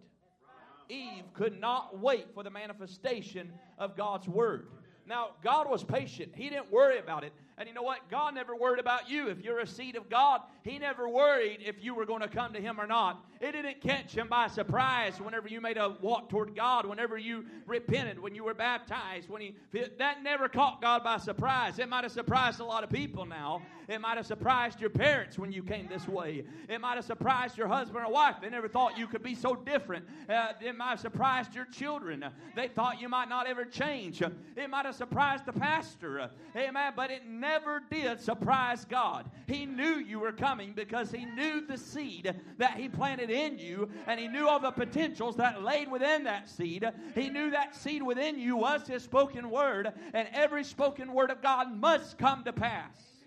[0.89, 4.67] Eve could not wait for the manifestation of God's word.
[5.05, 6.33] Now, God was patient.
[6.35, 7.33] He didn't worry about it.
[7.59, 8.09] And you know what?
[8.09, 9.27] God never worried about you.
[9.27, 12.53] If you're a seed of God, He never worried if you were going to come
[12.53, 13.25] to Him or not.
[13.41, 17.45] It didn't catch Him by surprise whenever you made a walk toward God, whenever you
[17.67, 19.27] repented, when you were baptized.
[19.29, 19.55] When He
[19.97, 21.79] that never caught God by surprise.
[21.79, 23.61] It might have surprised a lot of people now.
[23.89, 26.43] It might have surprised your parents when you came this way.
[26.69, 28.35] It might have surprised your husband or wife.
[28.39, 30.05] They never thought you could be so different.
[30.29, 32.23] Uh, it might have surprised your children.
[32.55, 34.21] They thought you might not ever change.
[34.21, 36.29] It might have surprised the pastor.
[36.55, 36.93] Amen.
[36.95, 39.29] But it never did surprise God.
[39.47, 43.89] He knew you were coming because He knew the seed that He planted in you,
[44.05, 46.87] and He knew all the potentials that laid within that seed.
[47.15, 51.41] He knew that seed within you was His spoken word, and every spoken word of
[51.41, 53.18] God must come to pass.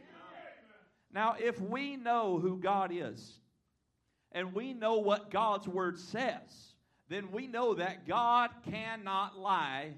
[1.13, 3.39] Now, if we know who God is,
[4.33, 6.75] and we know what God's word says,
[7.09, 9.93] then we know that God cannot lie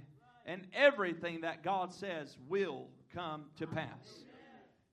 [0.46, 4.24] And everything that God says will come to pass.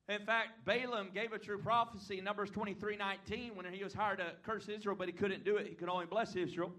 [0.08, 4.20] In fact, Balaam gave a true prophecy in Numbers 23 19 when he was hired
[4.20, 5.68] to curse Israel, but he couldn't do it.
[5.68, 6.72] He could only bless Israel.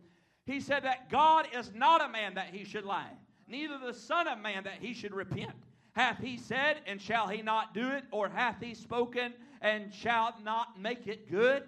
[0.46, 3.12] He said that God is not a man that he should lie,
[3.46, 5.54] neither the Son of Man that he should repent.
[5.92, 8.04] Hath he said, and shall he not do it?
[8.10, 11.64] Or hath he spoken, and shall not make it good?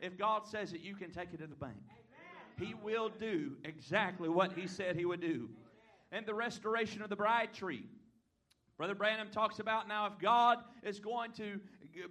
[0.00, 1.76] If God says it, you can take it to the bank.
[2.58, 5.48] He will do exactly what he said he would do.
[6.12, 7.86] And the restoration of the bride tree.
[8.76, 11.60] Brother Branham talks about now if God is going to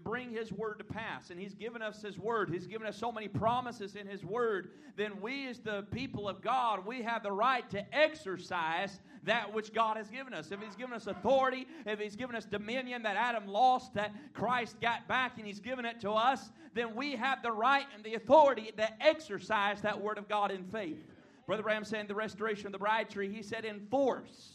[0.03, 3.11] bring His word to pass, and He's given us His word, He's given us so
[3.11, 7.31] many promises in His word, then we, as the people of God, we have the
[7.31, 10.51] right to exercise that which God has given us.
[10.51, 14.79] If He's given us authority, if He's given us dominion that Adam lost, that Christ
[14.79, 18.15] got back, and He's given it to us, then we have the right and the
[18.15, 21.03] authority to exercise that word of God in faith.
[21.45, 24.52] Brother Branham said in the restoration of the bride tree, he said, enforce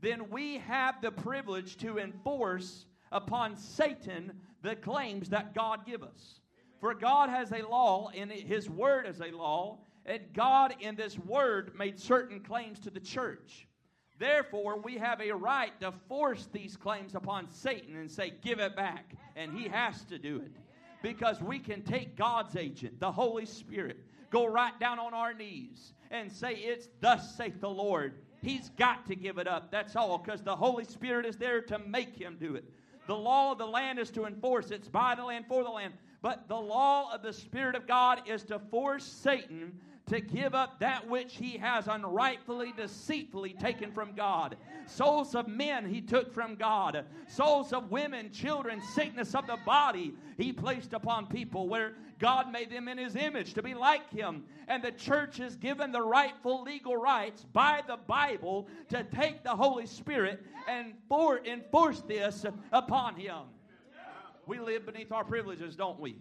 [0.00, 4.32] then we have the privilege to enforce upon Satan
[4.62, 6.40] the claims that God give us.
[6.80, 11.18] For God has a law, and His Word is a law, and God in this
[11.18, 13.66] Word made certain claims to the church.
[14.18, 18.76] Therefore, we have a right to force these claims upon Satan and say, Give it
[18.76, 19.14] back.
[19.34, 20.52] And he has to do it.
[21.02, 25.94] Because we can take God's agent, the Holy Spirit, go right down on our knees
[26.10, 29.70] and say, It's thus saith the Lord He's got to give it up.
[29.70, 32.64] That's all, because the Holy Spirit is there to make him do it.
[33.06, 35.94] The law of the land is to enforce, it's by the land, for the land.
[36.22, 39.78] But the law of the Spirit of God is to force Satan
[40.10, 44.56] to give up that which he has unrightfully, deceitfully taken from God.
[44.86, 47.04] Souls of men he took from God.
[47.28, 52.72] Souls of women, children, sickness of the body he placed upon people where God made
[52.72, 54.42] them in his image to be like him.
[54.66, 59.54] And the church is given the rightful legal rights by the Bible to take the
[59.54, 63.42] Holy Spirit and for, enforce this upon him.
[64.44, 66.16] We live beneath our privileges, don't we?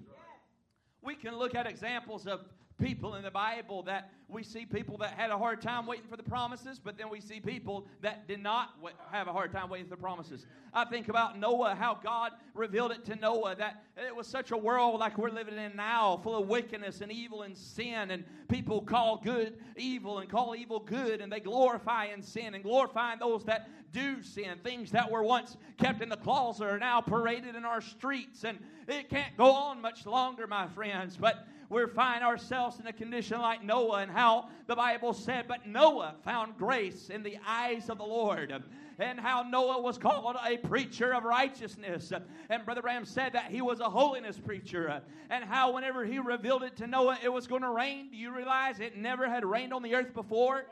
[1.02, 2.42] We can look at examples of
[2.80, 6.16] people in the Bible that we see people that had a hard time waiting for
[6.16, 8.76] the promises, but then we see people that did not
[9.12, 10.46] have a hard time waiting for the promises.
[10.74, 14.58] I think about Noah, how God revealed it to Noah that it was such a
[14.58, 18.82] world like we're living in now, full of wickedness and evil and sin, and people
[18.82, 23.44] call good evil and call evil good, and they glorify in sin and glorifying those
[23.46, 24.60] that do sin.
[24.64, 28.60] Things that were once kept in the closet are now paraded in our streets, and
[28.88, 31.18] it can't go on much longer, my friends.
[31.18, 35.66] But we find ourselves in a condition like Noah and how the Bible said, but
[35.66, 38.54] Noah found grace in the eyes of the Lord.
[39.00, 42.12] And how Noah was called a preacher of righteousness.
[42.50, 45.02] And Brother Ram said that he was a holiness preacher.
[45.30, 48.10] And how, whenever he revealed it to Noah, it was going to rain.
[48.12, 50.66] Do you realize it never had rained on the earth before?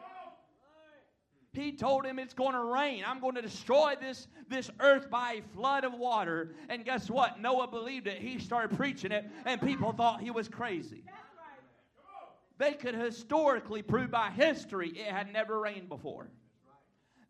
[1.53, 3.03] He told him it's going to rain.
[3.07, 6.53] I'm going to destroy this, this earth by a flood of water.
[6.67, 7.41] And guess what?
[7.41, 8.19] Noah believed it.
[8.19, 11.03] He started preaching it, and people thought he was crazy.
[12.58, 16.30] They could historically prove by history it had never rained before.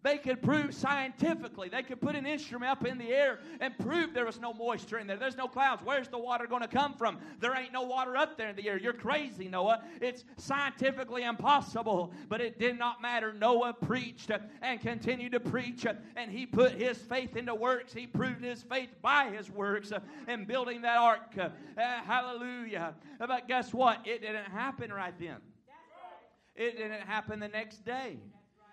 [0.04, 1.70] They could prove scientifically.
[1.70, 5.00] They could put an instrument up in the air and prove there was no moisture
[5.00, 5.18] in there.
[5.18, 5.82] There's no clouds.
[5.84, 7.18] Where's the water going to come from?
[7.39, 8.78] There ain't no water up there in the air.
[8.78, 9.84] You're crazy, Noah.
[10.00, 12.14] It's scientifically impossible.
[12.30, 13.34] But it did not matter.
[13.34, 14.32] Noah preached
[14.62, 15.86] and continued to preach,
[16.16, 17.91] and he put his faith into works.
[17.91, 19.91] He proved his faith by his works
[20.28, 21.36] in building that ark.
[21.38, 21.50] Uh,
[22.06, 22.93] hallelujah.
[23.20, 24.06] But guess what?
[24.06, 25.38] It didn't happen right then.
[26.56, 28.20] It didn't happen the next day.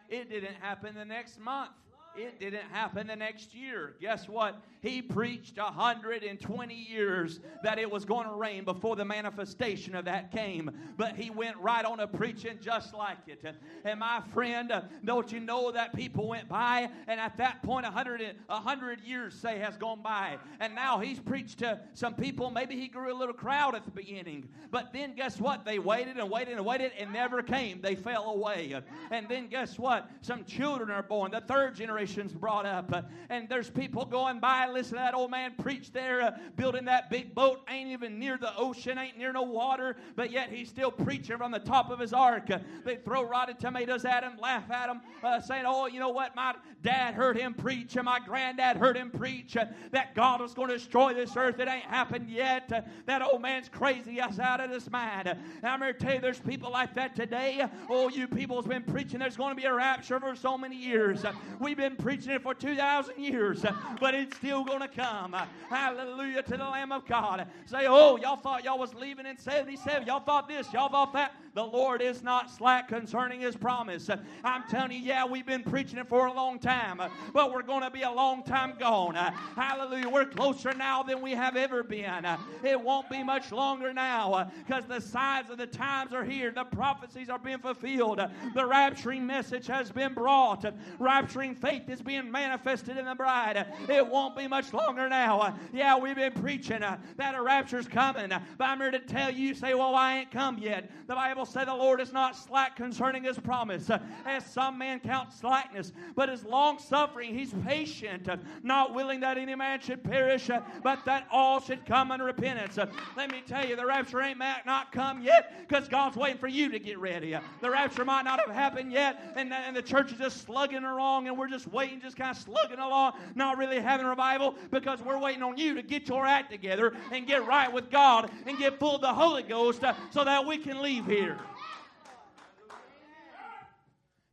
[0.09, 1.71] It didn't happen the next month.
[2.17, 3.95] It didn't happen the next year.
[4.01, 4.63] Guess what?
[4.81, 10.31] He preached 120 years that it was going to rain before the manifestation of that
[10.31, 10.71] came.
[10.99, 13.43] But he went right on a preaching just like it.
[13.85, 14.73] And my friend,
[15.05, 19.59] don't you know that people went by and at that point 100, 100 years, say,
[19.59, 20.39] has gone by.
[20.61, 22.51] And now he's preached to some people.
[22.51, 24.49] Maybe he grew a little crowd at the beginning.
[24.71, 25.65] But then guess what?
[25.65, 27.81] They waited and waited and waited and never came.
[27.81, 28.79] They fell away.
[29.11, 30.11] And then guess what?
[30.21, 31.31] Some children are born.
[31.31, 31.75] The third
[32.05, 33.07] generation's brought up.
[33.31, 37.11] And there's people going by listen to that old man preach there, uh, building that
[37.11, 40.91] big boat, ain't even near the ocean, ain't near no water, but yet he's still
[40.91, 42.51] preaching from the top of his ark.
[42.51, 46.11] Uh, they throw rotten tomatoes at him, laugh at him, uh, saying, Oh, you know
[46.11, 46.37] what?
[46.37, 50.53] My dad heard him preach, and my granddad heard him preach uh, that God was
[50.53, 51.59] going to destroy this earth.
[51.59, 52.71] It ain't happened yet.
[52.71, 54.21] Uh, that old man's crazy.
[54.21, 55.29] He's out of his mind.
[55.29, 57.67] Uh, I'm here to tell you, there's people like that today.
[57.89, 61.25] Oh, you people's been preaching there's going to be a rapture for so many years.
[61.59, 65.35] We've been been preaching it for 2,000 years, uh, but it's still going to come.
[65.35, 67.47] Uh, hallelujah to the Lamb of God.
[67.67, 70.07] Say, oh, y'all thought y'all was leaving in 77.
[70.07, 71.35] Y'all thought this, y'all thought that.
[71.55, 74.11] The Lord is not slack concerning his promise.
[74.11, 77.01] Uh, I'm telling you, yeah, we've been preaching it for a long time,
[77.33, 79.15] but we're going to be a long time gone.
[79.15, 80.09] Hallelujah.
[80.09, 82.27] We're closer now than we have ever been.
[82.65, 86.51] It won't be much longer now because the signs of the times are here.
[86.51, 88.19] The prophecies are being fulfilled.
[88.19, 90.65] The rapturing message has been brought.
[90.99, 93.67] Rapturing faith is being manifested in the bride.
[93.89, 95.57] It won't be much longer now.
[95.73, 99.75] Yeah, we've been preaching that a rapture's coming, but I'm here to tell you, say,
[99.75, 100.91] well, I ain't come yet.
[101.07, 105.01] The Bible said the Lord is not slack concerning his promise, uh, as some men
[105.01, 107.37] count slackness, but is long suffering.
[107.37, 111.85] He's patient, uh, not willing that any man should perish, uh, but that all should
[111.87, 112.79] come unto repentance.
[113.17, 116.69] Let me tell you, the rapture ain't not come yet because God's waiting for you
[116.71, 117.37] to get ready.
[117.61, 121.29] The rapture might not have happened yet, and, and the church is just slugging along,
[121.29, 125.19] and we're just waiting, just kind of slugging along, not really having revival because we're
[125.19, 128.79] waiting on you to get your act together and get right with God and get
[128.79, 131.39] full of the Holy Ghost uh, so that we can leave here.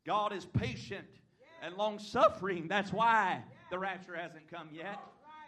[0.06, 1.08] God is patient
[1.62, 2.68] and long suffering.
[2.68, 5.00] That's why the rapture hasn't come yet.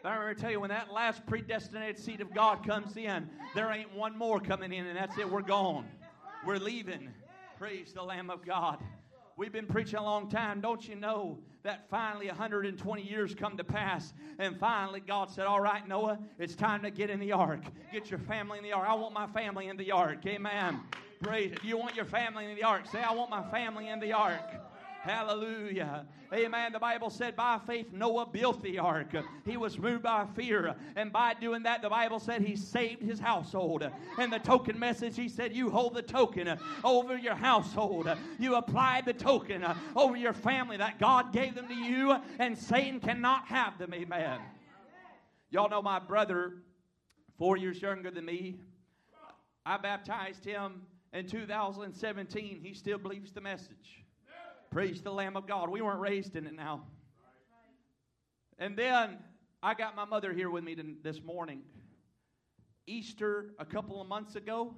[0.04, 3.30] But I'm going to tell you, when that last predestinated seed of God comes in,
[3.56, 5.30] there ain't one more coming in, and that's it.
[5.30, 5.86] We're gone.
[6.46, 7.10] We're leaving.
[7.58, 8.84] Praise the Lamb of God.
[9.36, 10.62] We've been preaching a long time.
[10.62, 14.14] Don't you know that finally 120 years come to pass?
[14.38, 17.62] And finally, God said, All right, Noah, it's time to get in the ark.
[17.92, 18.88] Get your family in the ark.
[18.88, 20.26] I want my family in the ark.
[20.28, 20.82] Amen.
[21.22, 21.64] Praise it.
[21.64, 22.84] You want your family in the ark.
[22.92, 24.63] Say, I want my family in the ark.
[25.04, 26.06] Hallelujah.
[26.34, 26.72] Amen.
[26.72, 29.14] The Bible said by faith Noah built the ark.
[29.46, 30.76] He was moved by fear.
[30.96, 33.86] And by doing that, the Bible said he saved his household.
[34.18, 38.10] And the token message, he said, You hold the token over your household.
[38.40, 43.02] You apply the token over your family that God gave them to you, and Satan
[43.02, 43.94] cannot have them.
[43.94, 44.40] Amen.
[45.50, 46.54] Y'all know my brother,
[47.38, 48.56] four years younger than me.
[49.66, 54.03] I baptized him in 2017, he still believes the message.
[54.74, 55.70] Praise the Lamb of God.
[55.70, 56.82] We weren't raised in it now.
[58.58, 59.20] And then
[59.62, 61.62] I got my mother here with me this morning.
[62.88, 64.74] Easter, a couple of months ago,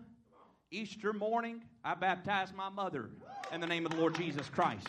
[0.70, 3.10] Easter morning, I baptized my mother
[3.54, 4.86] in the name of the Lord Jesus Christ.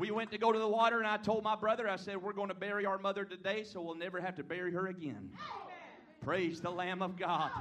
[0.00, 2.32] We went to go to the water, and I told my brother, I said, We're
[2.32, 5.30] going to bury our mother today, so we'll never have to bury her again.
[6.20, 7.52] Praise the Lamb of God.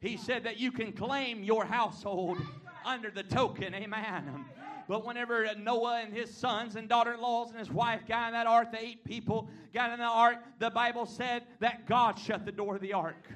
[0.00, 2.38] He said that you can claim your household
[2.84, 3.74] under the token.
[3.74, 4.44] Amen.
[4.88, 8.32] But whenever Noah and his sons and daughter in laws and his wife got in
[8.32, 12.44] that ark, the eight people got in the ark, the Bible said that God shut
[12.44, 13.28] the door of the ark.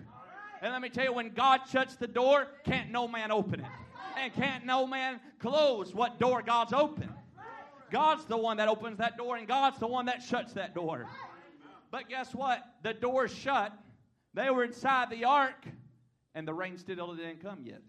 [0.60, 3.66] And let me tell you, when God shuts the door, can't no man open it.
[4.18, 7.12] And can't no man close what door God's open.
[7.90, 11.06] God's the one that opens that door, and God's the one that shuts that door.
[11.90, 12.64] But guess what?
[12.82, 13.72] The door's shut,
[14.32, 15.66] they were inside the ark,
[16.34, 17.82] and the rain still didn't come yet.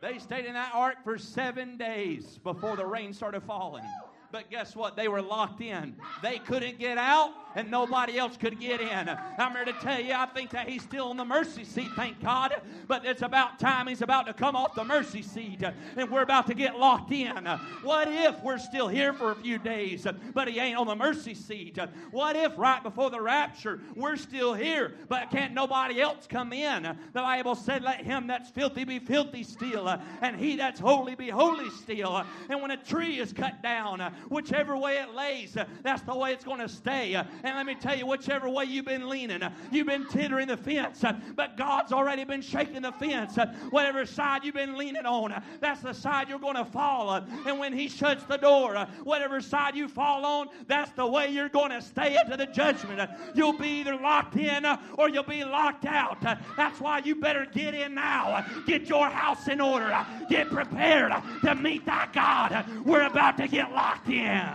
[0.00, 3.84] They stayed in that ark for seven days before the rain started falling.
[4.32, 4.96] But guess what?
[4.96, 5.96] They were locked in.
[6.22, 9.08] They couldn't get out, and nobody else could get in.
[9.08, 12.20] I'm here to tell you, I think that he's still on the mercy seat, thank
[12.20, 12.54] God.
[12.86, 15.62] But it's about time he's about to come off the mercy seat,
[15.96, 17.46] and we're about to get locked in.
[17.82, 21.34] What if we're still here for a few days, but he ain't on the mercy
[21.34, 21.78] seat?
[22.12, 26.84] What if right before the rapture we're still here, but can't nobody else come in?
[26.84, 29.88] The Bible said, Let him that's filthy be filthy still,
[30.20, 32.24] and he that's holy be holy still.
[32.48, 36.32] And when a tree is cut down, whichever way it lays, uh, that's the way
[36.32, 37.14] it's going to stay.
[37.14, 40.48] Uh, and let me tell you, whichever way you've been leaning, uh, you've been tittering
[40.48, 41.04] the fence,
[41.34, 43.38] but God's already been shaking the fence.
[43.70, 47.08] Whatever side you've been leaning on, that's the side you're going to fall.
[47.08, 47.26] On.
[47.46, 51.48] And when He shuts the door, whatever side you fall on, that's the way you're
[51.48, 53.10] going to stay into the judgment.
[53.34, 56.20] You'll be either locked in or you'll be locked out.
[56.56, 58.44] That's why you better get in now.
[58.66, 60.06] Get your house in order.
[60.28, 61.12] Get prepared
[61.44, 62.64] to meet that God.
[62.84, 64.48] We're about to get locked in.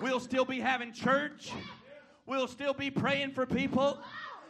[0.00, 1.52] We'll still be having church.
[2.26, 3.98] We'll still be praying for people.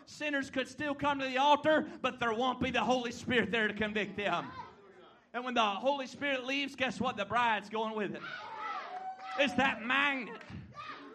[0.07, 3.69] Sinners could still come to the altar, but there won't be the Holy Spirit there
[3.69, 4.47] to convict them.
[5.33, 7.17] And when the Holy Spirit leaves, guess what?
[7.17, 8.23] The bride's going with it.
[9.39, 10.41] It's that magnet.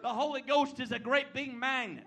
[0.02, 2.04] The Holy Ghost is a great big magnet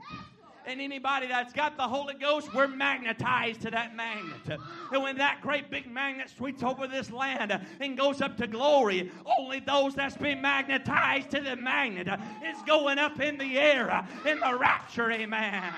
[0.69, 4.59] and anybody that's got the Holy Ghost, we're magnetized to that magnet.
[4.93, 9.11] And when that great big magnet sweeps over this land and goes up to glory,
[9.39, 12.07] only those that's been magnetized to the magnet
[12.45, 15.11] is going up in the air in the rapture.
[15.11, 15.73] Amen.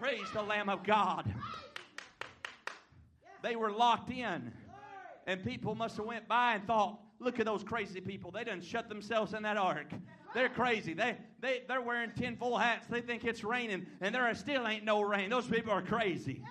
[0.00, 1.32] Praise the Lamb of God.
[3.42, 4.52] They were locked in.
[5.26, 8.30] And people must have went by and thought, look at those crazy people.
[8.30, 9.90] They done shut themselves in that ark.
[10.34, 10.94] They're crazy.
[10.94, 12.86] They, they, they're wearing tinfoil hats.
[12.88, 15.30] They think it's raining, and there still ain't no rain.
[15.30, 16.42] Those people are crazy.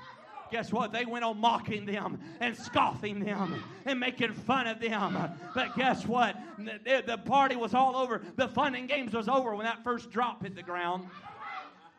[0.52, 0.94] Guess what?
[0.94, 5.18] They went on mocking them and scoffing them and making fun of them.
[5.56, 6.38] But guess what?
[6.60, 8.22] The, the party was all over.
[8.36, 11.08] The fun and games was over when that first drop hit the ground.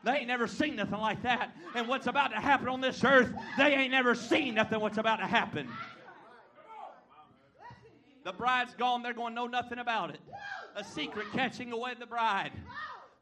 [0.05, 1.51] They ain't never seen nothing like that.
[1.74, 5.16] And what's about to happen on this earth, they ain't never seen nothing what's about
[5.16, 5.68] to happen.
[8.22, 10.20] The bride's gone, they're going to know nothing about it.
[10.77, 12.53] A secret catching away the bride.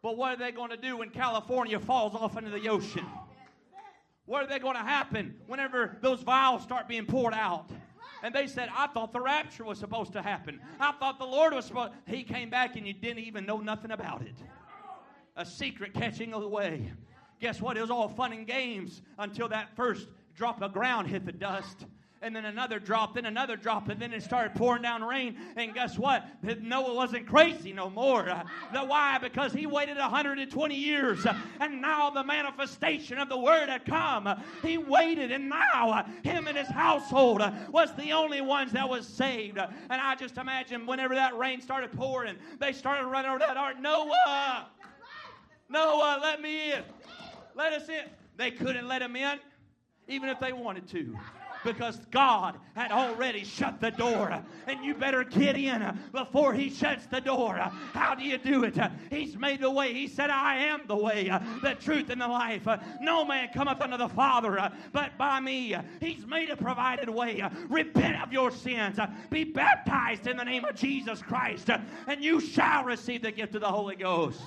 [0.02, 3.06] But what are they going to do when California falls off into the ocean?
[4.24, 7.70] What are they going to happen whenever those vials start being poured out?
[8.22, 10.60] And they said, I thought the rapture was supposed to happen.
[10.80, 13.90] I thought the Lord was supposed He came back and you didn't even know nothing
[13.90, 14.36] about it.
[15.36, 16.92] A secret catching away.
[17.40, 17.76] Guess what?
[17.76, 21.86] It was all fun and games until that first drop of ground hit the dust
[22.22, 25.36] and then another drop, then another drop, and then it started pouring down rain.
[25.56, 26.24] And guess what?
[26.60, 28.30] Noah wasn't crazy no more.
[28.30, 29.18] Uh, the why?
[29.18, 34.28] Because he waited 120 years, uh, and now the manifestation of the word had come.
[34.62, 39.06] He waited, and now uh, him and his household was the only ones that was
[39.06, 39.58] saved.
[39.58, 43.80] And I just imagine whenever that rain started pouring, they started running over that ark.
[43.80, 44.68] Noah,
[45.68, 46.82] Noah, let me in.
[47.54, 48.04] Let us in.
[48.36, 49.38] They couldn't let him in,
[50.06, 51.18] even if they wanted to
[51.64, 54.42] because God had already shut the door.
[54.66, 57.54] And you better get in before He shuts the door.
[57.92, 58.78] How do you do it?
[59.10, 59.92] He's made the way.
[59.92, 61.30] He said, I am the way,
[61.62, 62.66] the truth, and the life.
[63.00, 65.76] No man cometh unto the Father but by me.
[66.00, 67.42] He's made a provided way.
[67.68, 68.98] Repent of your sins.
[69.30, 71.68] Be baptized in the name of Jesus Christ,
[72.06, 74.40] and you shall receive the gift of the Holy Ghost.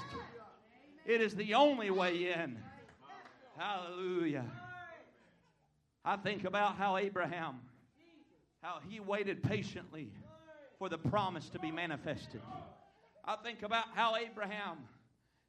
[1.06, 2.58] It is the only way in.
[3.58, 4.44] Hallelujah.
[6.06, 7.56] I think about how Abraham,
[8.62, 10.12] how he waited patiently
[10.78, 12.42] for the promise to be manifested.
[13.26, 14.78] I think about how Abraham,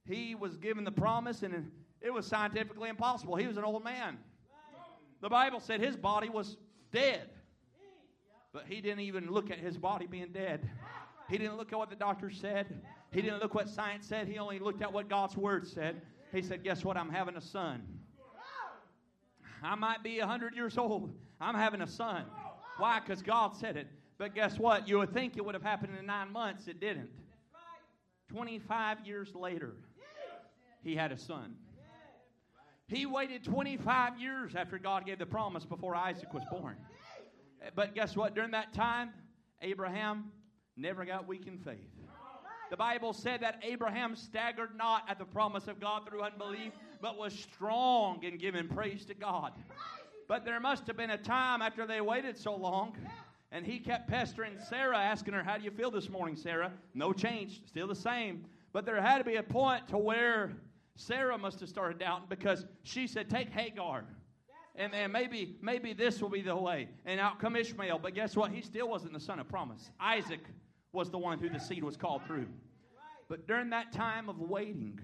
[0.07, 3.37] he was given the promise and it was scientifically impossible.
[3.37, 4.17] He was an old man.
[5.21, 6.57] The Bible said his body was
[6.91, 7.29] dead.
[8.53, 10.67] But he didn't even look at his body being dead.
[11.29, 12.81] He didn't look at what the doctor said.
[13.11, 14.27] He didn't look what science said.
[14.27, 16.01] He only looked at what God's word said.
[16.33, 16.97] He said, Guess what?
[16.97, 17.83] I'm having a son.
[19.67, 21.13] I might be 100 years old.
[21.41, 22.25] I'm having a son.
[22.79, 23.01] Why?
[23.01, 23.89] Because God said it.
[24.19, 24.89] But guess what?
[24.89, 26.69] You would think it would have happened in nine months.
[26.69, 27.11] It didn't.
[28.29, 29.75] 25 years later,
[30.83, 31.55] he had a son.
[32.89, 36.77] He waited 25 years after God gave the promise before Isaac was born.
[37.75, 38.35] But guess what?
[38.35, 39.11] During that time,
[39.61, 40.31] Abraham
[40.77, 41.91] never got weak in faith.
[42.71, 46.73] The Bible said that Abraham staggered not at the promise of God through unbelief,
[47.07, 49.53] but was strong in giving praise to God.
[50.27, 52.97] But there must have been a time after they waited so long,
[53.53, 56.73] and he kept pestering Sarah, asking her, How do you feel this morning, Sarah?
[56.95, 58.45] No change, still the same.
[58.73, 60.51] But there had to be a point to where
[60.97, 64.03] Sarah must have started doubting because she said, Take Hagar.
[64.75, 66.89] And then maybe, maybe this will be the way.
[67.05, 68.01] And out come Ishmael.
[68.01, 68.51] But guess what?
[68.51, 69.93] He still wasn't the son of promise.
[70.01, 70.41] Isaac
[70.91, 72.49] was the one who the seed was called through.
[73.29, 74.99] But during that time of waiting,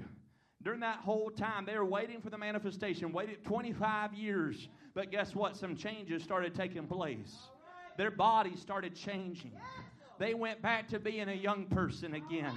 [0.62, 4.68] during that whole time, they were waiting for the manifestation, waited 25 years.
[4.94, 5.56] But guess what?
[5.56, 7.36] Some changes started taking place.
[7.96, 9.52] Their bodies started changing.
[10.18, 12.54] They went back to being a young person again.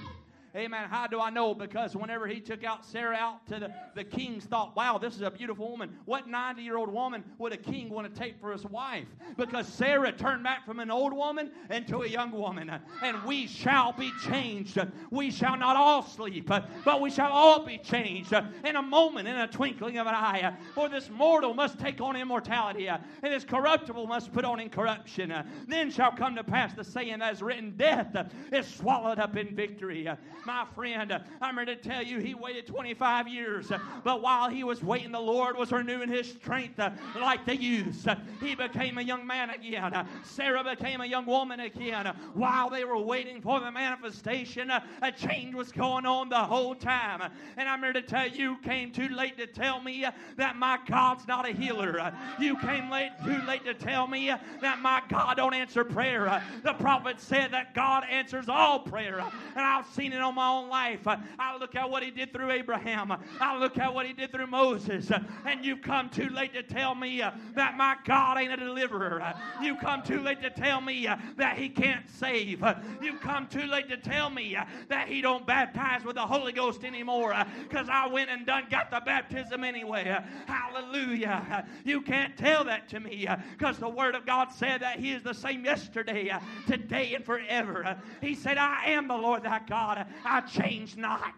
[0.56, 0.88] Amen.
[0.90, 1.54] How do I know?
[1.54, 5.22] Because whenever he took out Sarah out to the, the kings thought, wow, this is
[5.22, 5.98] a beautiful woman.
[6.06, 9.08] What 90 year old woman would a king want to take for his wife?
[9.36, 12.72] Because Sarah turned back from an old woman into a young woman.
[13.04, 14.80] And we shall be changed.
[15.12, 18.32] We shall not all sleep, but we shall all be changed
[18.64, 20.56] in a moment, in a twinkling of an eye.
[20.74, 25.34] For this mortal must take on immortality, and this corruptible must put on incorruption.
[25.68, 29.54] Then shall come to pass the saying that is written, Death is swallowed up in
[29.54, 30.08] victory
[30.46, 31.20] my friend.
[31.42, 33.72] I'm here to tell you, he waited 25 years,
[34.04, 36.80] but while he was waiting, the Lord was renewing his strength
[37.20, 38.06] like the youths.
[38.42, 40.08] He became a young man again.
[40.24, 42.06] Sarah became a young woman again.
[42.34, 47.32] While they were waiting for the manifestation, a change was going on the whole time.
[47.58, 50.06] And I'm here to tell you, you came too late to tell me
[50.38, 52.14] that my God's not a healer.
[52.40, 54.32] You came late, too late to tell me
[54.62, 56.44] that my God don't answer prayer.
[56.64, 59.20] The prophet said that God answers all prayer.
[59.20, 61.08] And I've seen it on my own life.
[61.08, 63.12] I look at what He did through Abraham.
[63.40, 65.12] I look at what He did through Moses.
[65.46, 69.34] And you've come too late to tell me uh, that my God ain't a deliverer.
[69.62, 72.64] You come too late to tell me uh, that He can't save.
[73.02, 76.52] You've come too late to tell me uh, that He don't baptize with the Holy
[76.52, 77.36] Ghost anymore
[77.68, 80.18] because I went and done got the baptism anyway.
[80.46, 81.66] Hallelujah.
[81.84, 85.24] You can't tell that to me because the Word of God said that He is
[85.24, 86.32] the same yesterday,
[86.68, 87.98] today, and forever.
[88.22, 90.06] He said, I am the Lord thy God.
[90.26, 91.36] I change not.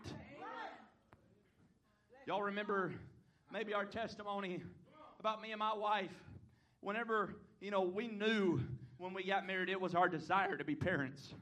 [2.25, 2.93] Y'all remember
[3.51, 4.61] maybe our testimony
[5.19, 6.11] about me and my wife.
[6.81, 8.61] Whenever, you know, we knew
[8.97, 11.33] when we got married, it was our desire to be parents.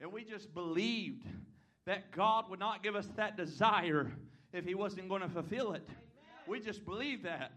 [0.00, 1.24] And we just believed
[1.86, 4.12] that God would not give us that desire
[4.52, 5.86] if He wasn't going to fulfill it.
[6.46, 7.52] We just believed that.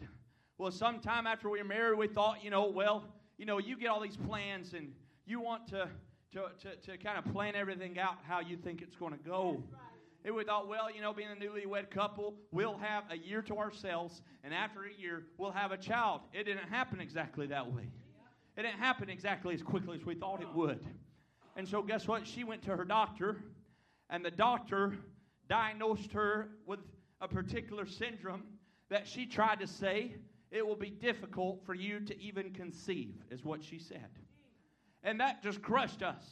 [0.58, 3.06] Well, sometime after we were married, we thought, you know, well,
[3.38, 4.94] you know, you get all these plans and
[5.26, 5.88] you want to,
[6.34, 9.62] to, to, to kind of plan everything out how you think it's going to go.
[10.24, 13.58] And we thought, well, you know, being a newlywed couple, we'll have a year to
[13.58, 16.22] ourselves, and after a year, we'll have a child.
[16.32, 17.90] It didn't happen exactly that way.
[18.56, 20.86] It didn't happen exactly as quickly as we thought it would.
[21.56, 22.28] And so, guess what?
[22.28, 23.38] She went to her doctor,
[24.10, 24.96] and the doctor
[25.50, 26.80] diagnosed her with
[27.20, 28.44] a particular syndrome
[28.90, 30.16] that she tried to say
[30.52, 34.10] it will be difficult for you to even conceive, is what she said.
[35.04, 36.24] And that just crushed us.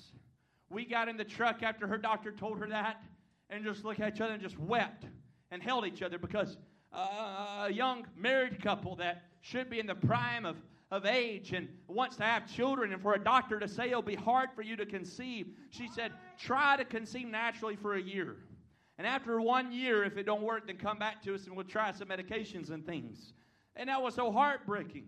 [0.70, 3.02] We got in the truck after her doctor told her that
[3.50, 5.06] and just looked at each other and just wept
[5.52, 6.58] and held each other because
[6.94, 10.58] uh, a young married couple that should be in the prime of,
[10.92, 14.16] of age and wants to have children, and for a doctor to say it'll be
[14.16, 18.38] hard for you to conceive, she said, try to conceive naturally for a year.
[18.98, 21.66] And after one year, if it don't work, then come back to us and we'll
[21.66, 23.34] try some medications and things.
[23.76, 25.06] And that was so heartbreaking.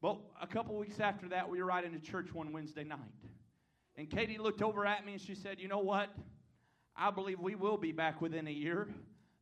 [0.00, 2.98] But a couple weeks after that, we were riding to church one Wednesday night.
[3.96, 6.10] And Katie looked over at me and she said, You know what?
[6.96, 8.88] I believe we will be back within a year,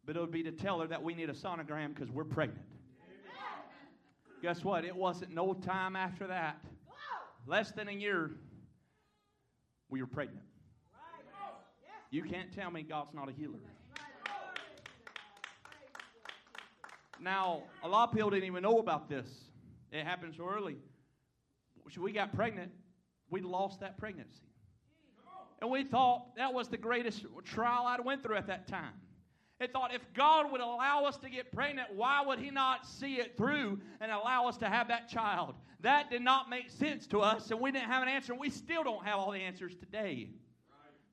[0.04, 2.66] but it would be to tell her that we need a sonogram because we're pregnant.
[4.42, 4.84] Guess what?
[4.84, 6.62] It wasn't no time after that.
[7.46, 8.32] Less than a year,
[9.88, 10.44] we were pregnant.
[12.10, 13.58] You can't tell me God's not a healer.
[17.20, 19.26] Now, a lot of people didn't even know about this.
[19.96, 20.76] It happened so early.
[21.96, 22.70] We got pregnant,
[23.30, 24.42] we lost that pregnancy.
[25.62, 28.92] And we thought that was the greatest trial I'd went through at that time.
[29.58, 33.14] It thought if God would allow us to get pregnant, why would He not see
[33.14, 35.54] it through and allow us to have that child?
[35.80, 38.34] That did not make sense to us, and we didn't have an answer.
[38.34, 40.28] We still don't have all the answers today.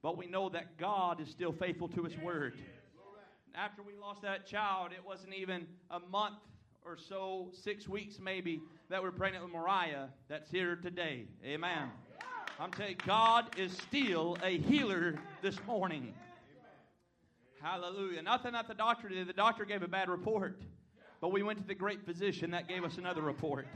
[0.01, 2.55] But we know that God is still faithful to His word.
[3.55, 6.35] After we lost that child, it wasn't even a month
[6.85, 11.25] or so, six weeks maybe, that we're pregnant with Mariah that's here today.
[11.45, 11.89] Amen.
[12.59, 16.13] I'm telling you, God is still a healer this morning.
[17.61, 18.21] Hallelujah.
[18.21, 19.27] Nothing that the doctor did.
[19.27, 20.61] The doctor gave a bad report.
[21.21, 23.67] But we went to the great physician that gave us another report.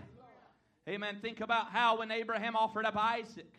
[0.88, 1.18] Amen.
[1.22, 3.54] Think about how when Abraham offered up Isaac,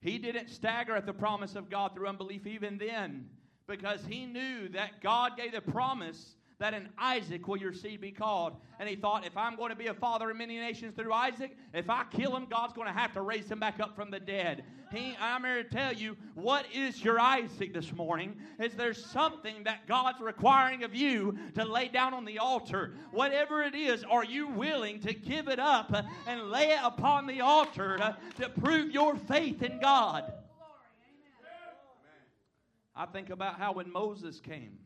[0.00, 3.28] he didn't stagger at the promise of God through unbelief even then
[3.66, 8.10] because he knew that God gave the promise that in Isaac will your seed be
[8.10, 8.56] called.
[8.80, 11.56] And he thought, if I'm going to be a father of many nations through Isaac,
[11.72, 14.18] if I kill him, God's going to have to raise him back up from the
[14.18, 14.64] dead.
[14.92, 18.36] He, I'm here to tell you, what is your Isaac this morning?
[18.58, 22.94] Is there something that God's requiring of you to lay down on the altar?
[23.12, 25.94] Whatever it is, are you willing to give it up
[26.26, 30.32] and lay it upon the altar to, to prove your faith in God?
[32.96, 34.78] I think about how when Moses came,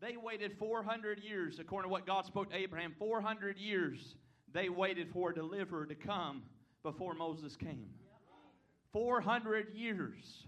[0.00, 2.94] they waited 400 years, according to what God spoke to Abraham.
[2.98, 4.14] 400 years
[4.52, 6.42] they waited for a deliverer to come
[6.82, 7.90] before Moses came.
[8.92, 10.46] 400 years.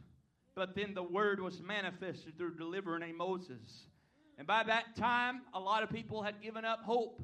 [0.55, 3.86] But then the word was manifested through delivering a deliverer named Moses.
[4.39, 7.22] And by that time, a lot of people had given up hope.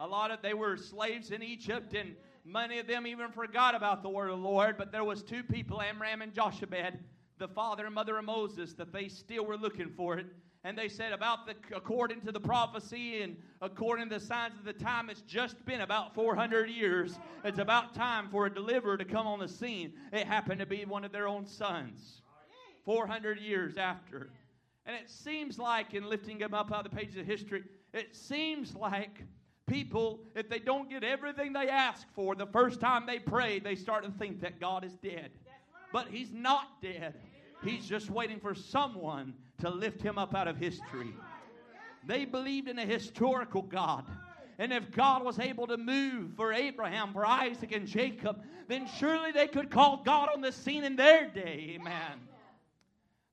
[0.00, 4.02] A lot of they were slaves in Egypt, and many of them even forgot about
[4.02, 4.76] the word of the Lord.
[4.76, 6.98] But there was two people, Amram and Jochebed,
[7.38, 10.26] the father and mother of Moses, that they still were looking for it.
[10.62, 14.64] And they said, about the according to the prophecy and according to the signs of
[14.64, 17.18] the time, it's just been about 400 years.
[17.44, 19.94] It's about time for a deliverer to come on the scene.
[20.12, 22.20] It happened to be one of their own sons.
[22.84, 24.30] 400 years after.
[24.84, 27.62] And it seems like, in lifting them up out of the pages of history,
[27.94, 29.22] it seems like
[29.66, 33.74] people, if they don't get everything they ask for the first time they pray, they
[33.74, 35.30] start to think that God is dead.
[35.92, 37.14] But He's not dead.
[37.62, 41.14] He's just waiting for someone to lift him up out of history.
[42.06, 44.04] They believed in a historical God.
[44.58, 49.32] And if God was able to move for Abraham, for Isaac, and Jacob, then surely
[49.32, 51.76] they could call God on the scene in their day.
[51.80, 52.20] Amen.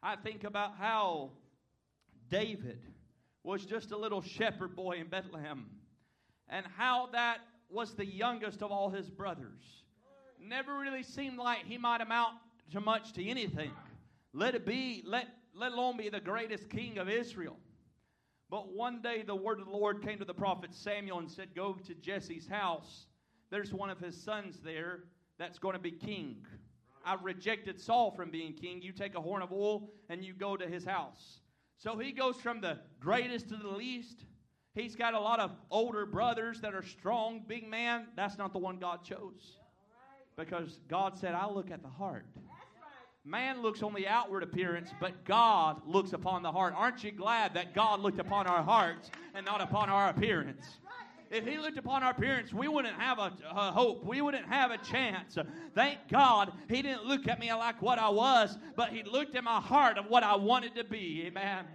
[0.02, 1.32] I think about how
[2.30, 2.80] David
[3.44, 5.66] was just a little shepherd boy in Bethlehem
[6.50, 7.40] and how that
[7.70, 9.84] was the youngest of all his brothers.
[10.42, 12.36] Never really seemed like he might amount
[12.72, 13.72] to much to anything.
[14.34, 15.28] Let it be, let,
[15.58, 17.58] let alone be the greatest king of Israel.
[18.50, 21.56] But one day the word of the Lord came to the prophet Samuel and said,
[21.56, 23.08] Go to Jesse's house.
[23.50, 25.04] There's one of his sons there
[25.38, 26.46] that's going to be king.
[27.06, 28.82] I've rejected Saul from being king.
[28.82, 31.40] You take a horn of oil and you go to his house.
[31.78, 34.26] So he goes from the greatest to the least.
[34.74, 38.08] He's got a lot of older brothers that are strong, big man.
[38.16, 39.58] That's not the one God chose.
[40.36, 42.26] Because God said, I look at the heart.
[43.28, 46.74] Man looks on the outward appearance, but God looks upon the heart.
[46.78, 50.66] Aren't you glad that God looked upon our hearts and not upon our appearance?
[51.30, 54.06] If He looked upon our appearance, we wouldn't have a, a, hope.
[54.06, 55.38] We wouldn't have a chance.
[55.76, 59.44] Thank God He didn't look at me like what I was, but He looked at
[59.44, 61.26] my heart of what I wanted to be.
[61.28, 61.66] Amen.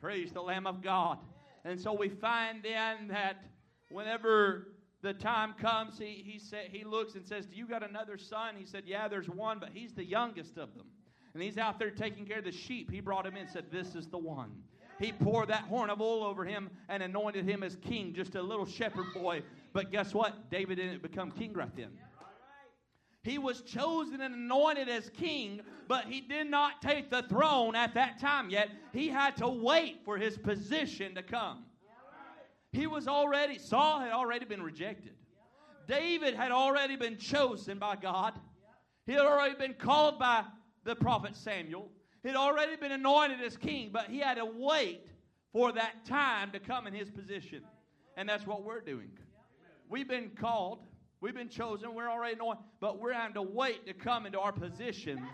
[0.00, 1.18] Praise the Lamb of God.
[1.66, 3.44] And so we find then that
[3.90, 4.68] whenever
[5.00, 8.54] the time comes, he, he, said, he looks and says, Do you got another son?
[8.56, 10.86] He said, Yeah, there's one, but he's the youngest of them.
[11.34, 12.90] And he's out there taking care of the sheep.
[12.90, 14.50] He brought him in and said, This is the one.
[14.98, 18.42] He poured that horn of oil over him and anointed him as king, just a
[18.42, 19.42] little shepherd boy.
[19.72, 20.50] But guess what?
[20.50, 21.90] David didn't become king right then.
[23.22, 27.94] He was chosen and anointed as king, but he did not take the throne at
[27.94, 28.70] that time yet.
[28.92, 31.64] He had to wait for his position to come.
[32.72, 35.14] He was already, Saul had already been rejected.
[35.86, 38.34] David had already been chosen by God.
[39.06, 40.44] He had already been called by
[40.84, 41.88] the prophet Samuel.
[42.22, 45.06] He had already been anointed as king, but he had to wait
[45.52, 47.62] for that time to come in his position.
[48.16, 49.10] And that's what we're doing.
[49.88, 50.80] We've been called,
[51.22, 54.52] we've been chosen, we're already anointed, but we're having to wait to come into our
[54.52, 55.26] position.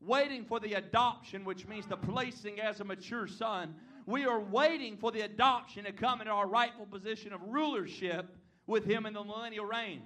[0.00, 3.74] Waiting for the adoption, which means the placing as a mature son
[4.06, 8.84] we are waiting for the adoption to come into our rightful position of rulership with
[8.84, 10.02] Him in the millennial reign.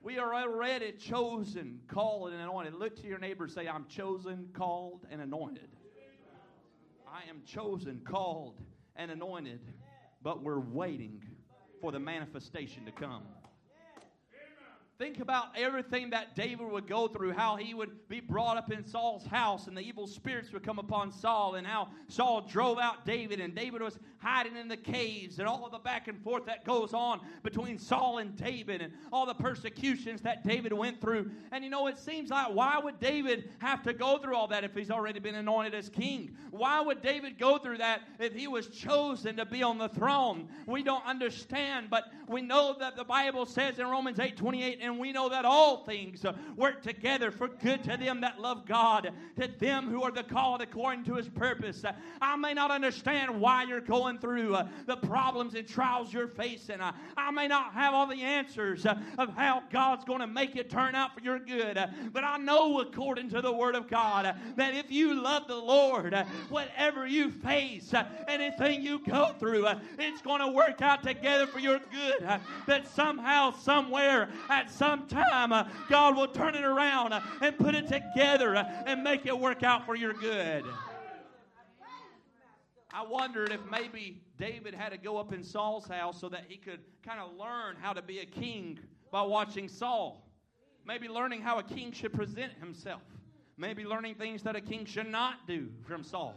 [0.00, 2.74] We are already chosen, called, and anointed.
[2.74, 5.68] Look to your neighbor say, I'm chosen, called, and anointed.
[7.06, 8.60] I am chosen, called,
[8.96, 9.60] and anointed,
[10.22, 11.22] but we're waiting
[11.80, 13.22] for the manifestation to come.
[14.98, 18.84] Think about everything that David would go through, how he would be brought up in
[18.84, 23.06] Saul's house and the evil spirits would come upon Saul, and how Saul drove out
[23.06, 26.46] David, and David was hiding in the caves, and all of the back and forth
[26.46, 31.30] that goes on between Saul and David, and all the persecutions that David went through.
[31.52, 34.64] And you know, it seems like why would David have to go through all that
[34.64, 36.36] if he's already been anointed as king?
[36.50, 40.48] Why would David go through that if he was chosen to be on the throne?
[40.66, 44.98] We don't understand, but we know that the Bible says in Romans 8 28, and
[44.98, 46.24] we know that all things
[46.56, 50.62] work together for good to them that love God, to them who are the called
[50.62, 51.84] according to his purpose.
[52.20, 56.80] I may not understand why you're going through uh, the problems and trials you're facing.
[56.80, 60.56] Uh, I may not have all the answers uh, of how God's going to make
[60.56, 63.88] it turn out for your good, uh, but I know according to the Word of
[63.88, 67.92] God uh, that if you love the Lord, uh, whatever you face,
[68.26, 69.66] anything you go through,
[69.98, 72.40] it's going to work out together for your good.
[72.66, 77.74] that somehow, somewhere, at some time, uh, God will turn it around uh, and put
[77.74, 80.64] it together uh, and make it work out for your good.
[82.92, 86.56] I wondered if maybe David had to go up in Saul's house so that he
[86.56, 88.78] could kind of learn how to be a king
[89.10, 90.24] by watching Saul.
[90.86, 93.02] Maybe learning how a king should present himself.
[93.56, 96.34] Maybe learning things that a king should not do from Saul.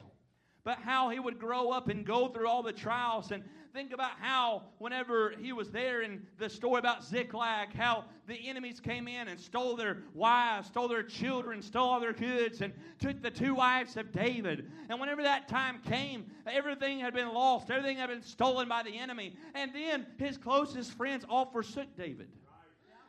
[0.64, 3.44] But how he would grow up and go through all the trials and
[3.74, 8.80] think about how, whenever he was there in the story about Ziklag, how the enemies
[8.80, 13.22] came in and stole their wives, stole their children, stole all their goods, and took
[13.22, 14.72] the two wives of David.
[14.90, 18.98] And whenever that time came, everything had been lost, everything had been stolen by the
[18.98, 19.36] enemy.
[19.56, 22.28] And then his closest friends all forsook David.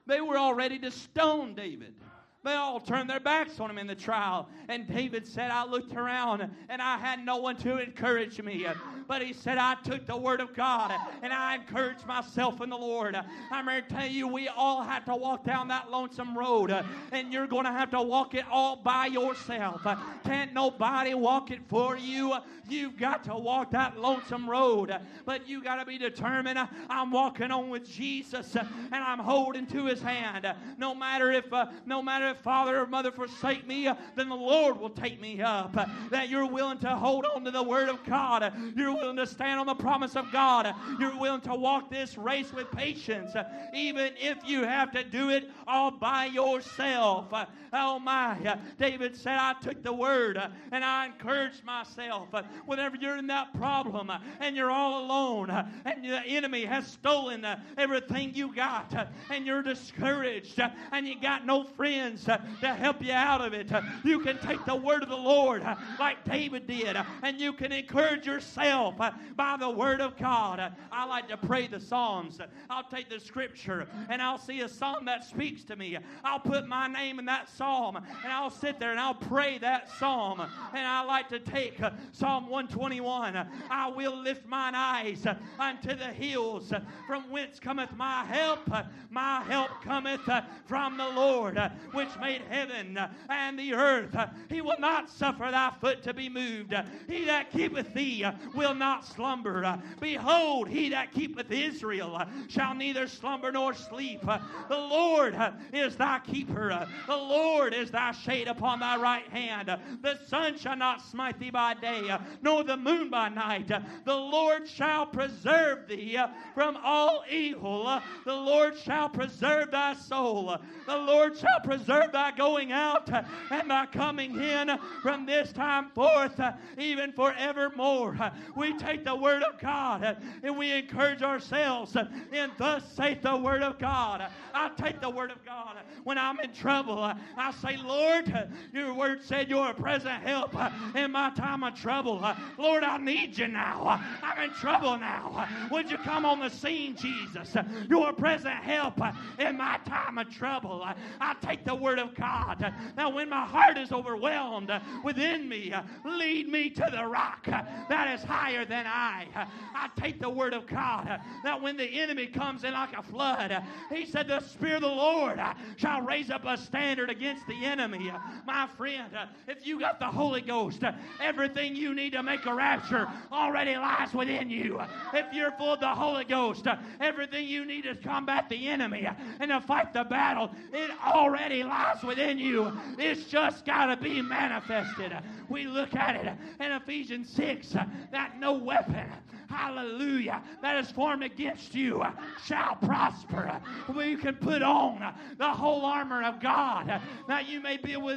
[0.06, 1.94] They were all ready to stone David.
[2.44, 4.48] They all turned their backs on him in the trial.
[4.68, 8.66] And David said, I looked around and I had no one to encourage me.
[9.06, 10.92] But he said, I took the word of God
[11.22, 13.16] and I encouraged myself in the Lord.
[13.52, 16.74] I'm here to tell you, we all have to walk down that lonesome road.
[17.12, 19.86] And you're going to have to walk it all by yourself.
[20.24, 22.34] Can't nobody walk it for you.
[22.68, 24.96] You've got to walk that lonesome road.
[25.24, 26.58] But you got to be determined.
[26.88, 30.52] I'm walking on with Jesus and I'm holding to his hand.
[30.78, 34.78] No matter if, uh, no matter father or mother forsake me, uh, then the Lord
[34.78, 35.76] will take me up.
[35.76, 38.42] Uh, that you're willing to hold on to the word of God.
[38.42, 40.72] Uh, you're willing to stand on the promise of God.
[40.98, 43.32] You're willing to walk this race with patience,
[43.74, 47.32] even if you have to do it all by yourself.
[47.72, 48.58] Oh my.
[48.78, 50.40] David said, I took the word
[50.70, 52.28] and I encouraged myself.
[52.66, 54.10] Whenever you're in that problem
[54.40, 57.46] and you're all alone and the enemy has stolen
[57.78, 60.60] everything you got and you're discouraged
[60.92, 64.38] and you got no friends Uh, to help you out of it, uh, you can
[64.38, 68.96] take the word of the Lord uh, like David did and you can encourage yourself
[69.36, 70.72] by the word of God.
[70.90, 72.38] I like to pray the Psalms.
[72.70, 75.98] I'll take the scripture and I'll see a psalm that speaks to me.
[76.24, 79.88] I'll put my name in that psalm and I'll sit there and I'll pray that
[79.98, 80.40] psalm.
[80.40, 81.80] And I like to take
[82.12, 83.48] Psalm 121.
[83.70, 85.26] I will lift mine eyes
[85.58, 86.72] unto the hills
[87.06, 88.70] from whence cometh my help.
[89.10, 90.28] My help cometh
[90.66, 91.58] from the Lord,
[91.92, 92.98] which made heaven
[93.28, 94.16] and the earth.
[94.48, 96.74] He will not suffer thy foot to be moved.
[97.08, 99.80] He that keepeth thee will not slumber.
[100.00, 104.22] Behold, he that keepeth Israel shall neither slumber nor sleep.
[104.22, 105.36] The Lord
[105.72, 106.86] is thy keeper.
[107.06, 109.68] The Lord is thy shade upon thy right hand.
[110.02, 113.68] The sun shall not smite thee by day, nor the moon by night.
[113.68, 116.18] The Lord shall preserve thee
[116.54, 118.00] from all evil.
[118.24, 120.56] The Lord shall preserve thy soul.
[120.86, 123.08] The Lord shall preserve thy going out
[123.50, 126.40] and thy coming in from this time forth,
[126.78, 128.32] even forevermore.
[128.56, 131.96] We take the word of God and we encourage ourselves
[132.32, 134.26] in thus saith the word of God.
[134.54, 136.98] I take the word of God when I'm in trouble.
[136.98, 140.54] I say, Lord, your word said you're a present help
[140.94, 142.24] in my time of trouble.
[142.58, 144.00] Lord, I need you now.
[144.22, 145.48] I'm in trouble now.
[145.70, 147.54] Would you come on the scene, Jesus?
[147.88, 149.00] You're a present help
[149.38, 150.84] in my time of trouble.
[151.20, 152.72] I take the word of God.
[152.96, 154.70] Now, when my heart is overwhelmed
[155.04, 159.26] within me, lead me to the rock that is higher than I.
[159.74, 161.20] I take the word of God.
[161.44, 164.88] That when the enemy comes in like a flood, he said, The Spirit of the
[164.88, 165.40] Lord
[165.76, 168.12] shall raise up a standard against the enemy.
[168.46, 169.12] My friend,
[169.48, 170.82] if you got the Holy Ghost,
[171.20, 174.80] everything you need to make a rapture already lies within you.
[175.12, 176.66] If you're full of the Holy Ghost,
[177.00, 179.08] everything you need to combat the enemy
[179.40, 181.62] and to fight the battle, it already
[182.02, 182.72] within you.
[182.98, 185.12] It's just got to be manifested.
[185.48, 186.32] We look at it
[186.64, 187.76] in Ephesians 6
[188.12, 189.06] that no weapon
[189.52, 192.02] hallelujah, that is formed against you
[192.44, 193.60] shall prosper.
[193.94, 198.08] We can put on the whole armor of God that you may be able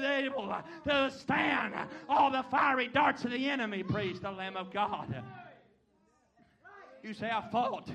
[0.85, 1.73] to stand
[2.09, 3.83] all the fiery darts of the enemy.
[3.83, 5.23] Praise the Lamb of God.
[7.03, 7.89] You say, I fought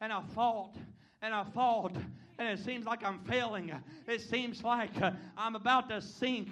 [0.00, 0.76] and I fought
[1.20, 1.96] and I fought
[2.38, 3.72] and it seems like I'm failing.
[4.06, 6.48] It seems like uh, I'm about to sink.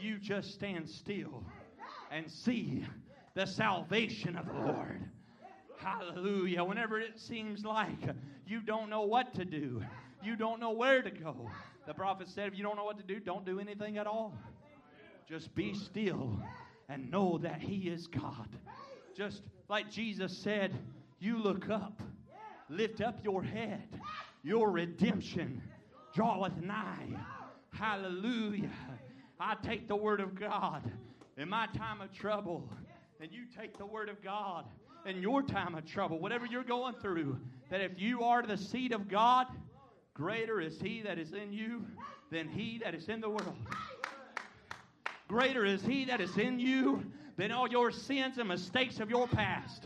[0.00, 1.44] You just stand still
[2.10, 2.84] and see
[3.34, 5.02] the salvation of the Lord.
[5.76, 6.64] Hallelujah.
[6.64, 7.98] Whenever it seems like
[8.46, 9.82] you don't know what to do,
[10.22, 11.50] you don't know where to go.
[11.86, 14.34] The prophet said, if you don't know what to do, don't do anything at all.
[15.28, 16.38] Just be still
[16.88, 18.48] and know that He is God.
[19.16, 20.74] Just like Jesus said,
[21.20, 22.02] you look up,
[22.68, 23.88] lift up your head,
[24.42, 25.62] your redemption
[26.14, 27.08] draweth nigh.
[27.72, 28.70] Hallelujah.
[29.40, 30.90] I take the word of God
[31.36, 32.68] in my time of trouble,
[33.20, 34.64] and you take the word of God
[35.06, 37.38] in your time of trouble, whatever you're going through,
[37.70, 39.46] that if you are the seed of God,
[40.14, 41.84] greater is He that is in you
[42.30, 43.56] than He that is in the world.
[45.28, 47.04] Greater is He that is in you
[47.36, 49.84] than all your sins and mistakes of your past.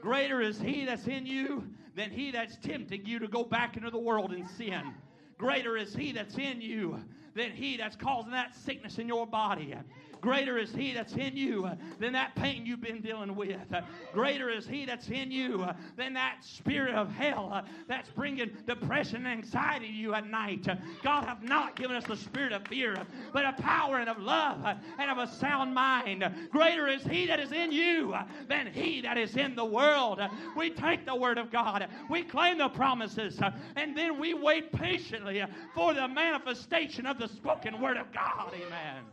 [0.00, 1.64] Greater is He that's in you
[1.94, 4.94] than He that's tempting you to go back into the world and sin.
[5.38, 6.98] Greater is He that's in you
[7.34, 9.74] than He that's causing that sickness in your body.
[10.24, 13.60] Greater is He that's in you uh, than that pain you've been dealing with.
[13.70, 13.82] Uh,
[14.14, 19.16] greater is He that's in you uh, than that spirit of hell that's bringing depression
[19.16, 20.66] and anxiety to you at night.
[21.02, 22.96] God have not given us the spirit of fear,
[23.34, 24.64] but a power and of love
[24.98, 26.24] and of a sound mind.
[26.50, 28.14] Greater is He that is in you
[28.48, 30.22] than He that is in the world.
[30.56, 33.38] We take the Word of God, we claim the promises,
[33.76, 35.44] and then we wait patiently
[35.74, 38.54] for the manifestation of the spoken Word of God.
[38.54, 39.04] Amen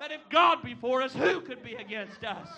[0.00, 2.48] that if God be for us, who could be against us?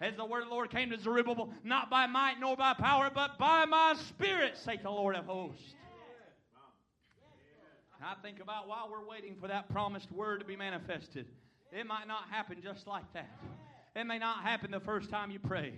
[0.00, 3.10] As the word of the Lord came to Zerubbabel, not by might nor by power,
[3.12, 5.74] but by my spirit, saith the Lord of hosts.
[8.00, 11.26] I think about while we're waiting for that promised word to be manifested,
[11.72, 13.28] it might not happen just like that.
[13.96, 15.72] It may not happen the first time you pray.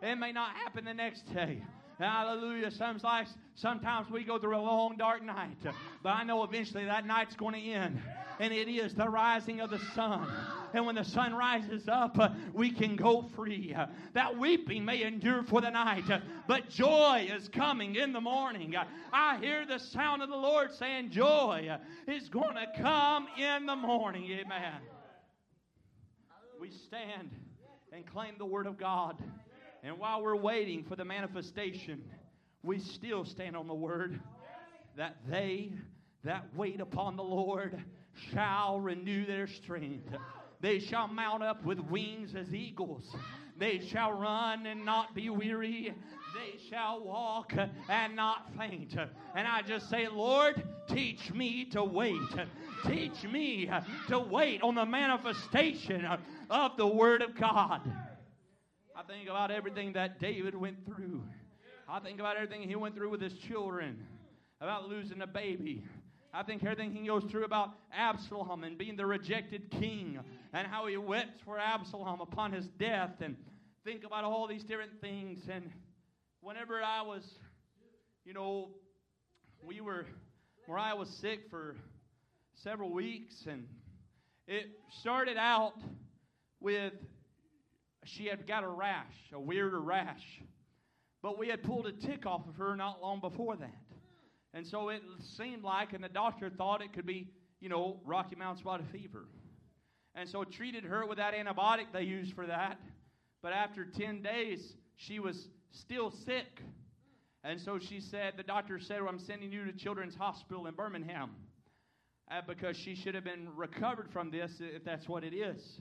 [0.00, 1.60] It may not happen the next day.
[1.98, 2.70] Hallelujah.
[2.70, 5.56] Sometimes, sometimes we go through a long, dark night,
[6.02, 8.00] but I know eventually that night's going to end.
[8.40, 10.28] And it is the rising of the sun.
[10.72, 13.72] And when the sun rises up, uh, we can go free.
[13.72, 18.20] Uh, that weeping may endure for the night, uh, but joy is coming in the
[18.20, 18.74] morning.
[19.12, 21.78] I hear the sound of the Lord saying, Joy
[22.08, 24.24] is going to come in the morning.
[24.24, 24.80] Amen.
[26.60, 27.30] We stand
[27.92, 29.22] and claim the Word of God.
[29.84, 32.02] And while we're waiting for the manifestation,
[32.64, 34.18] we still stand on the Word
[34.96, 35.72] that they
[36.24, 37.84] that wait upon the Lord
[38.32, 40.08] shall renew their strength.
[40.60, 43.14] They shall mount up with wings as eagles.
[43.56, 45.94] They shall run and not be weary.
[46.34, 47.52] They shall walk
[47.88, 48.96] and not faint.
[49.36, 52.20] And I just say, Lord, teach me to wait.
[52.86, 53.70] Teach me
[54.08, 56.06] to wait on the manifestation
[56.50, 57.80] of the Word of God.
[58.96, 61.22] I think about everything that David went through.
[61.88, 63.98] I think about everything he went through with his children,
[64.60, 65.84] about losing a baby.
[66.36, 70.18] I think everything he goes through about Absalom and being the rejected king
[70.52, 73.36] and how he wept for Absalom upon his death and
[73.84, 75.44] think about all these different things.
[75.48, 75.70] And
[76.40, 77.22] whenever I was,
[78.24, 78.70] you know,
[79.62, 80.06] we were,
[80.68, 81.76] Mariah was sick for
[82.64, 83.68] several weeks and
[84.48, 84.66] it
[85.00, 85.74] started out
[86.58, 86.94] with
[88.06, 90.42] she had got a rash, a weirder rash.
[91.22, 93.83] But we had pulled a tick off of her not long before that.
[94.54, 95.02] And so it
[95.36, 97.28] seemed like, and the doctor thought it could be,
[97.60, 99.26] you know, Rocky Mountain spotted fever.
[100.14, 102.78] And so treated her with that antibiotic they used for that.
[103.42, 106.62] But after 10 days, she was still sick.
[107.42, 110.74] And so she said, the doctor said, well, I'm sending you to Children's Hospital in
[110.74, 111.30] Birmingham
[112.30, 115.80] uh, because she should have been recovered from this if that's what it is.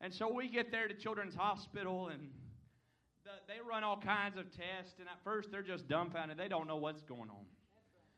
[0.00, 2.30] And so we get there to Children's Hospital and
[3.24, 4.94] the, they run all kinds of tests.
[4.98, 6.38] And at first, they're just dumbfounded.
[6.38, 7.44] They don't know what's going on.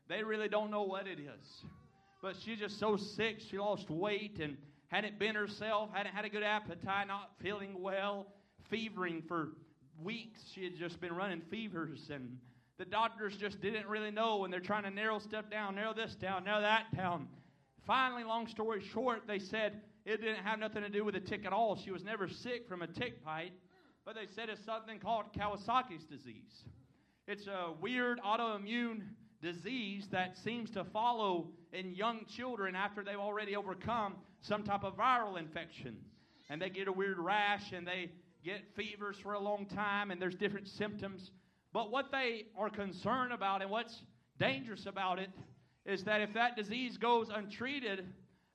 [0.09, 1.65] They really don't know what it is.
[2.23, 4.57] But she's just so sick, she lost weight and
[4.89, 8.27] hadn't been herself, hadn't had a good appetite, not feeling well,
[8.71, 9.51] fevering for
[10.03, 10.41] weeks.
[10.55, 12.39] She had just been running fevers, and
[12.79, 16.15] the doctors just didn't really know, and they're trying to narrow stuff down, narrow this
[16.15, 17.29] down, narrow that down.
[17.87, 21.45] Finally, long story short, they said it didn't have nothing to do with a tick
[21.45, 21.77] at all.
[21.77, 23.53] She was never sick from a tick bite,
[24.05, 26.65] but they said it's something called Kawasaki's disease.
[27.27, 29.03] It's a weird autoimmune
[29.40, 34.97] disease that seems to follow in young children after they've already overcome some type of
[34.97, 35.97] viral infection.
[36.51, 38.10] And they get a weird rash and they
[38.44, 41.31] get fevers for a long time and there's different symptoms.
[41.73, 44.02] But what they are concerned about and what's
[44.39, 45.31] dangerous about it
[45.85, 48.06] is that if that disease goes untreated,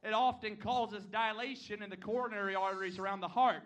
[0.03, 3.63] it often causes dilation in the coronary arteries around the heart,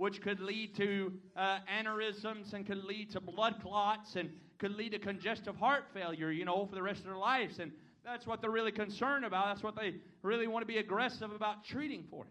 [0.00, 4.92] which could lead to uh, aneurysms and could lead to blood clots and could lead
[4.92, 7.58] to congestive heart failure, you know, for the rest of their lives.
[7.58, 7.70] And
[8.02, 9.44] that's what they're really concerned about.
[9.48, 12.30] That's what they really want to be aggressive about treating for it.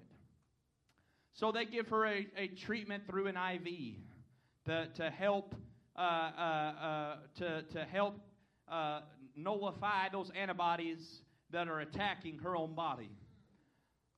[1.33, 3.97] So they give her a, a treatment through an IV
[4.65, 5.53] to, to help
[5.95, 8.19] uh, uh, uh, to, to help
[8.67, 9.01] uh,
[9.35, 11.21] nullify those antibodies
[11.51, 13.11] that are attacking her own body.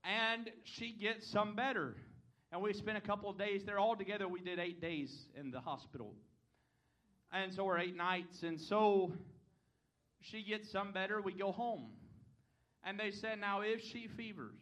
[0.05, 1.97] And she gets some better.
[2.51, 3.79] And we spent a couple of days there.
[3.79, 6.13] All together, we did eight days in the hospital
[7.31, 8.43] and so we're eight nights.
[8.43, 9.13] And so
[10.19, 11.21] she gets some better.
[11.21, 11.87] We go home.
[12.83, 14.61] And they said, now if she fevers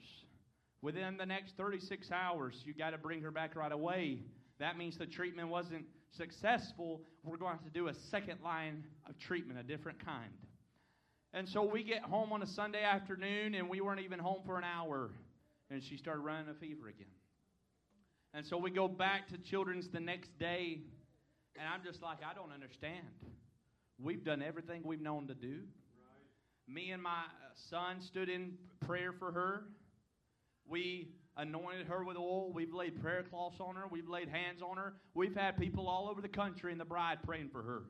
[0.82, 4.20] within the next 36 hours, you got to bring her back right away.
[4.60, 5.86] That means the treatment wasn't
[6.16, 7.02] successful.
[7.24, 10.34] We're going to do a second line of treatment, a different kind.
[11.34, 14.58] And so we get home on a Sunday afternoon, and we weren't even home for
[14.58, 15.12] an hour.
[15.70, 17.08] And she started running a fever again.
[18.34, 20.82] And so we go back to Children's the next day
[21.60, 23.06] and I'm just like, I don't understand.
[24.02, 25.48] We've done everything we've known to do.
[25.58, 26.74] Right.
[26.74, 28.54] Me and my uh, son stood in
[28.86, 29.64] prayer for her.
[30.66, 32.54] We anointed her with oil.
[32.54, 33.84] We've laid prayer cloths on her.
[33.90, 34.94] We've laid hands on her.
[35.14, 37.84] We've had people all over the country and the bride praying for her.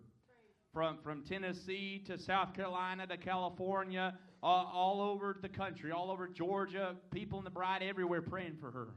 [0.73, 6.27] From, from Tennessee to South Carolina to California, uh, all over the country, all over
[6.27, 8.89] Georgia, people in the bride everywhere praying for her.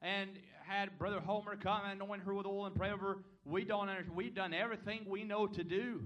[0.00, 0.30] And
[0.68, 3.18] had Brother Homer come and anoint her with oil and pray over.
[3.44, 4.16] We don't understand.
[4.16, 6.02] We've done everything we know to do.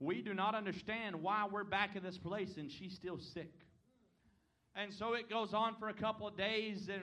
[0.00, 3.52] We do not understand why we're back in this place and she's still sick.
[4.76, 6.88] And so it goes on for a couple of days.
[6.88, 7.02] And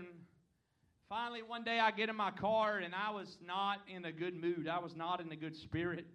[1.10, 4.34] finally, one day I get in my car and I was not in a good
[4.34, 4.69] mood.
[4.69, 6.06] I was not in a good spirit.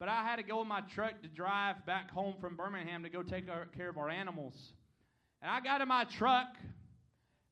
[0.00, 3.10] But I had to go in my truck to drive back home from Birmingham to
[3.10, 3.46] go take
[3.76, 4.54] care of our animals.
[5.42, 6.48] And I got in my truck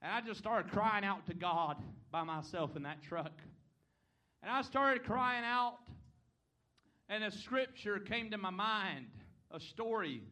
[0.01, 1.77] and I just started crying out to God
[2.11, 3.33] by myself in that truck.
[4.43, 5.79] And I started crying out.
[7.09, 9.07] and a scripture came to my mind,
[9.51, 10.23] a story.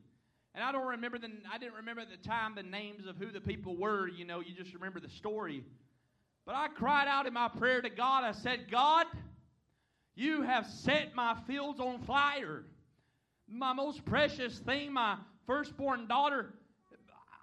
[0.54, 3.30] And I don't remember the I didn't remember at the time the names of who
[3.30, 5.64] the people were, you know, you just remember the story.
[6.44, 8.24] But I cried out in my prayer to God.
[8.24, 9.06] I said, "God,
[10.14, 12.64] you have set my fields on fire.
[13.48, 16.54] My most precious thing, my firstborn daughter,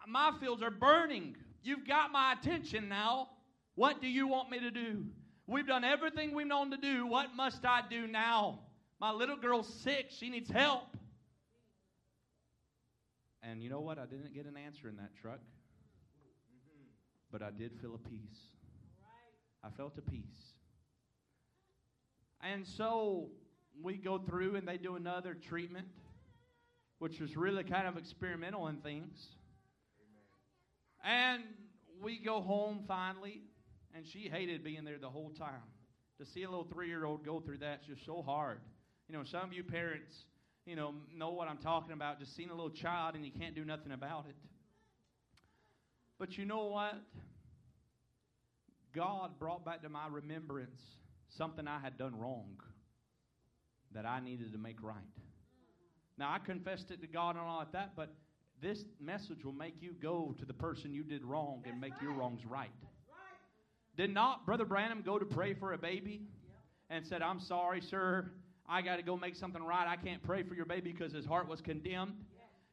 [0.07, 1.35] my fields are burning.
[1.63, 3.29] You've got my attention now.
[3.75, 5.05] What do you want me to do?
[5.47, 7.05] We've done everything we've known to do.
[7.05, 8.59] What must I do now?
[8.99, 10.07] My little girl's sick.
[10.09, 10.95] She needs help.
[13.41, 13.99] And you know what?
[13.99, 15.39] I didn't get an answer in that truck.
[17.31, 18.39] But I did feel a peace.
[19.63, 20.53] I felt a peace.
[22.41, 23.29] And so
[23.81, 25.87] we go through and they do another treatment,
[26.99, 29.27] which was really kind of experimental in things.
[31.03, 31.43] And
[32.01, 33.41] we go home finally,
[33.95, 35.63] and she hated being there the whole time.
[36.19, 38.59] To see a little three year old go through that's just so hard.
[39.09, 40.15] You know, some of you parents,
[40.65, 42.19] you know, know what I'm talking about.
[42.19, 44.35] Just seeing a little child and you can't do nothing about it.
[46.19, 46.95] But you know what?
[48.95, 50.79] God brought back to my remembrance
[51.29, 52.57] something I had done wrong
[53.93, 54.97] that I needed to make right.
[56.17, 58.13] Now, I confessed it to God and all like that, but
[58.63, 62.13] this message will make you go to the person you did wrong and make your
[62.13, 62.71] wrongs right.
[63.97, 66.21] Did not Brother Branham go to pray for a baby
[66.89, 68.31] and said, I'm sorry, sir.
[68.67, 69.85] I got to go make something right.
[69.85, 72.13] I can't pray for your baby because his heart was condemned.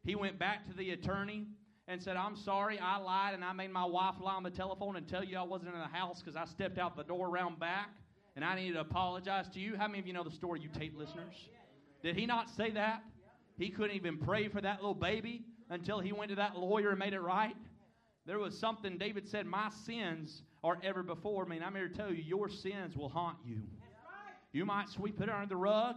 [0.05, 1.47] He went back to the attorney
[1.89, 4.97] and said, I'm sorry, I lied and I made my wife lie on the telephone
[4.97, 7.59] and tell you I wasn't in the house because I stepped out the door around
[7.59, 7.91] back
[8.37, 9.77] and I needed to apologize to you.
[9.77, 11.35] How many of you know the story, you tape listeners?
[12.03, 13.03] Did he not say that?
[13.59, 16.99] He couldn't even pray for that little baby until he went to that lawyer and
[16.99, 17.57] made it right.
[18.27, 21.57] There was something David said, My sins are ever before me.
[21.57, 23.63] And I'm here to tell you, your sins will haunt you.
[24.53, 25.97] You might sweep it under the rug.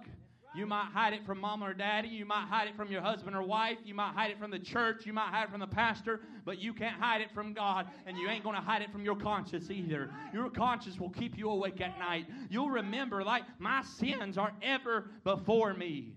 [0.55, 2.09] You might hide it from mom or daddy.
[2.09, 3.79] You might hide it from your husband or wife.
[3.83, 5.03] You might hide it from the church.
[5.03, 6.21] You might hide it from the pastor.
[6.45, 7.87] But you can't hide it from God.
[8.05, 10.11] And you ain't going to hide it from your conscience either.
[10.31, 12.27] Your conscience will keep you awake at night.
[12.51, 16.13] You'll remember, like, my sins are ever before me.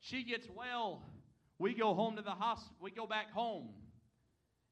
[0.00, 1.00] She gets well.
[1.58, 2.76] We go home to the hospital.
[2.80, 3.68] We go back home.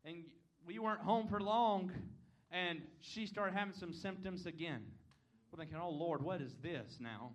[0.04, 0.24] And
[0.66, 1.92] we weren't home for long.
[2.50, 4.82] And she started having some symptoms again.
[5.50, 7.32] We're thinking, oh, Lord, what is this now?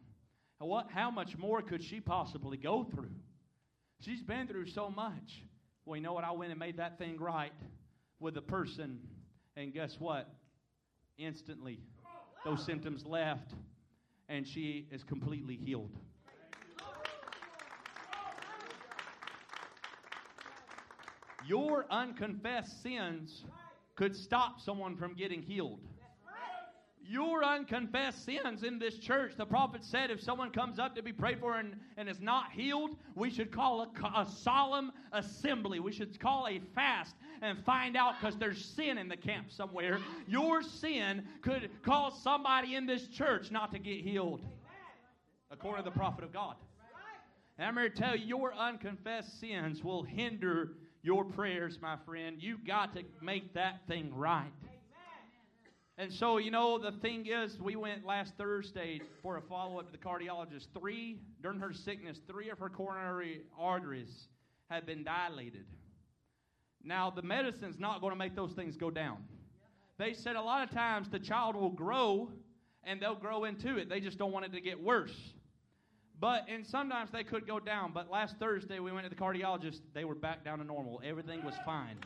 [0.59, 3.11] What, how much more could she possibly go through?
[4.01, 5.43] She's been through so much.
[5.85, 6.23] Well, you know what?
[6.23, 7.53] I went and made that thing right
[8.19, 8.99] with the person,
[9.55, 10.27] and guess what?
[11.17, 11.79] Instantly,
[12.43, 13.53] those symptoms left,
[14.29, 15.95] and she is completely healed.
[21.47, 23.43] Your unconfessed sins
[23.95, 25.79] could stop someone from getting healed
[27.09, 29.33] your unconfessed sins in this church.
[29.37, 32.51] The prophet said if someone comes up to be prayed for and, and is not
[32.51, 35.79] healed, we should call a, a solemn assembly.
[35.79, 39.99] We should call a fast and find out because there's sin in the camp somewhere.
[40.27, 44.41] Your sin could cause somebody in this church not to get healed,
[45.49, 46.55] according to the prophet of God.
[47.57, 50.73] And I'm here to tell you, your unconfessed sins will hinder
[51.07, 52.35] your prayers, my friend.
[52.37, 54.51] You've got to make that thing right.
[55.97, 59.85] And so, you know, the thing is, we went last Thursday for a follow up
[59.85, 60.67] to the cardiologist.
[60.77, 64.27] Three, during her sickness, three of her coronary arteries
[64.69, 65.63] had been dilated.
[66.83, 69.19] Now, the medicine's not going to make those things go down.
[69.97, 72.29] They said a lot of times the child will grow
[72.83, 73.87] and they'll grow into it.
[73.87, 75.15] They just don't want it to get worse.
[76.19, 77.91] But, and sometimes they could go down.
[77.93, 79.81] But last Thursday, we went to the cardiologist.
[79.93, 81.01] They were back down to normal.
[81.03, 81.97] Everything was fine.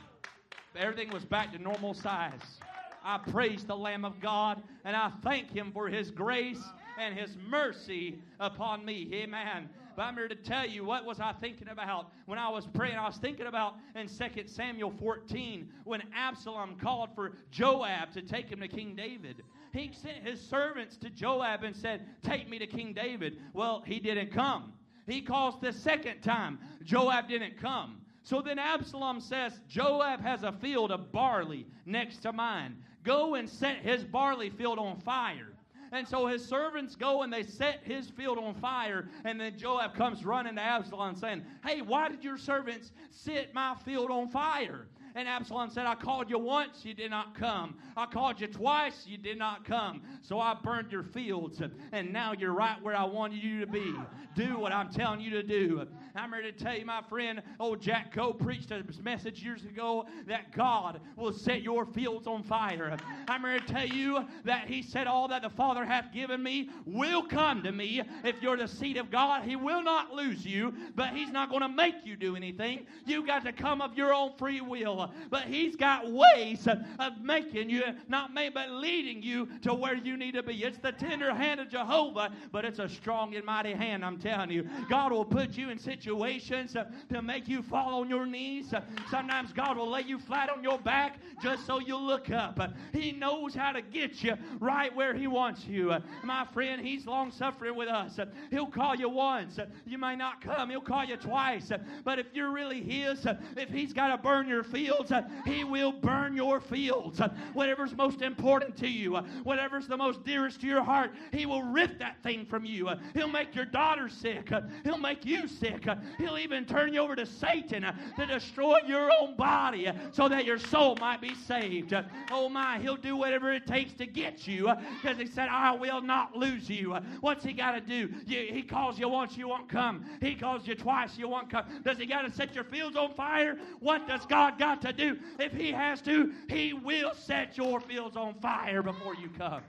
[0.76, 2.60] Everything was back to normal size.
[3.04, 6.62] I praise the Lamb of God and I thank Him for His grace
[7.00, 9.10] and His mercy upon me.
[9.14, 9.70] Amen.
[9.96, 12.96] But I'm here to tell you what was I thinking about when I was praying.
[12.96, 18.50] I was thinking about in 2 Samuel 14 when Absalom called for Joab to take
[18.50, 19.44] him to King David.
[19.74, 23.38] He sent his servants to Joab and said, Take me to King David.
[23.54, 24.74] Well, he didn't come.
[25.08, 26.60] He calls the second time.
[26.84, 28.02] Joab didn't come.
[28.24, 32.78] So then Absalom says, Joab has a field of barley next to mine.
[33.04, 35.54] Go and set his barley field on fire.
[35.92, 39.10] And so his servants go and they set his field on fire.
[39.26, 43.76] And then Joab comes running to Absalom saying, Hey, why did your servants set my
[43.84, 44.88] field on fire?
[45.16, 47.76] And Absalom said, I called you once, you did not come.
[47.98, 50.02] I called you twice, you did not come.
[50.22, 51.62] So I burned your fields,
[51.92, 53.94] and now you're right where I wanted you to be.
[54.36, 55.86] Do what I'm telling you to do.
[56.16, 60.06] I'm ready to tell you, my friend, old Jack Coe preached a message years ago
[60.28, 62.98] that God will set your fields on fire.
[63.28, 66.70] I'm ready to tell you that He said, All that the Father hath given me
[66.86, 68.02] will come to me.
[68.24, 71.62] If you're the seed of God, He will not lose you, but He's not going
[71.62, 72.86] to make you do anything.
[73.06, 75.01] You got to come of your own free will.
[75.30, 80.18] But He's got ways of making you, not made, but leading you to where you
[80.18, 80.54] need to be.
[80.64, 84.52] It's the tender hand of Jehovah, but it's a strong and mighty hand, I'm telling
[84.52, 84.68] you.
[84.90, 86.76] God will put you in situations
[87.10, 88.74] to make you fall on your knees.
[89.10, 92.60] Sometimes God will lay you flat on your back just so you look up.
[92.94, 95.96] He knows how to get you right where He wants you.
[96.24, 98.20] My friend, He's long suffering with us.
[98.50, 99.60] He'll call you once.
[99.86, 100.70] You may not come.
[100.70, 101.72] He'll call you twice.
[102.04, 103.26] But if you're really His,
[103.58, 107.22] if He's got to burn your fields, uh, He will burn your fields.
[107.22, 111.46] Uh, whatever's most important to you, uh, whatever's the most dearest to your heart, He
[111.46, 112.90] will rip that thing from you.
[113.14, 114.50] He'll make your daughter sick.
[114.84, 115.86] He'll make you sick.
[116.18, 117.86] He'll even turn you over to Satan
[118.18, 121.94] to destroy your own body so that your soul might be saved.
[122.32, 126.02] Oh my, He'll do whatever it takes to get you because He said, I will
[126.02, 126.98] not lose you.
[127.22, 128.10] What's He got to do?
[128.28, 130.06] he calls you once, you won't come.
[130.22, 131.66] He calls you twice, you won't come.
[131.84, 133.58] Does He got to set your fields on fire?
[133.80, 135.18] What does God got to do?
[135.40, 139.62] If He has to, He will set your fields on fire before you come.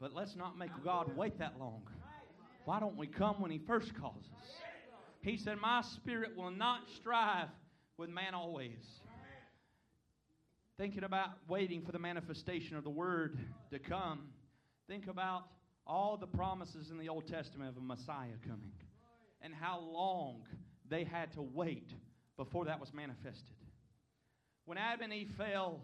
[0.00, 1.82] But let's not make God wait that long.
[2.64, 4.48] Why don't we come when He first calls us?
[5.20, 7.48] He said, My spirit will not strive
[7.96, 9.00] with man always.
[10.76, 13.38] Thinking about waiting for the manifestation of the Word
[13.70, 14.20] to come,
[14.88, 15.44] think about
[15.86, 18.72] all the promises in the Old Testament of a Messiah coming
[19.40, 20.42] and how long
[20.88, 21.92] they had to wait
[22.36, 23.54] before that was manifested.
[24.66, 25.80] When Adam and Eve fell,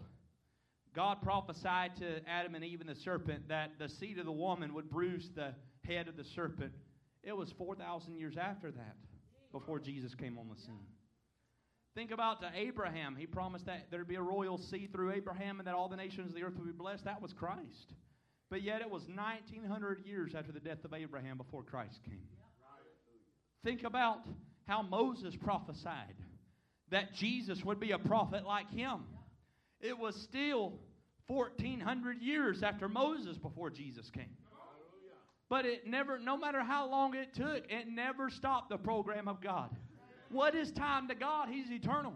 [0.93, 4.73] God prophesied to Adam and Eve and the serpent that the seed of the woman
[4.73, 5.53] would bruise the
[5.85, 6.73] head of the serpent.
[7.23, 8.95] It was 4,000 years after that
[9.51, 10.87] before Jesus came on the scene.
[11.93, 13.15] Think about to Abraham.
[13.15, 16.29] He promised that there'd be a royal seed through Abraham and that all the nations
[16.29, 17.05] of the earth would be blessed.
[17.05, 17.93] That was Christ.
[18.49, 22.27] But yet it was 1900 years after the death of Abraham before Christ came.
[23.63, 24.19] Think about
[24.67, 26.15] how Moses prophesied
[26.91, 28.99] that Jesus would be a prophet like him.
[29.79, 30.73] It was still
[31.27, 34.35] 1400 years after Moses before Jesus came.
[35.49, 39.41] But it never, no matter how long it took, it never stopped the program of
[39.41, 39.69] God.
[40.29, 41.49] What is time to God?
[41.49, 42.13] He's eternal.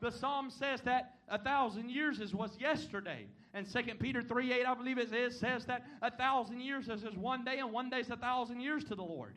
[0.00, 3.26] The psalm says that a thousand years is was yesterday.
[3.54, 7.04] And 2 Peter 3 8, I believe it is, says that a thousand years is
[7.16, 9.34] one day, and one day is a thousand years to the Lord.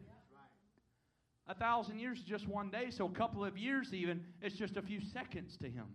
[1.48, 4.78] A thousand years is just one day, so a couple of years even, it's just
[4.78, 5.86] a few seconds to him.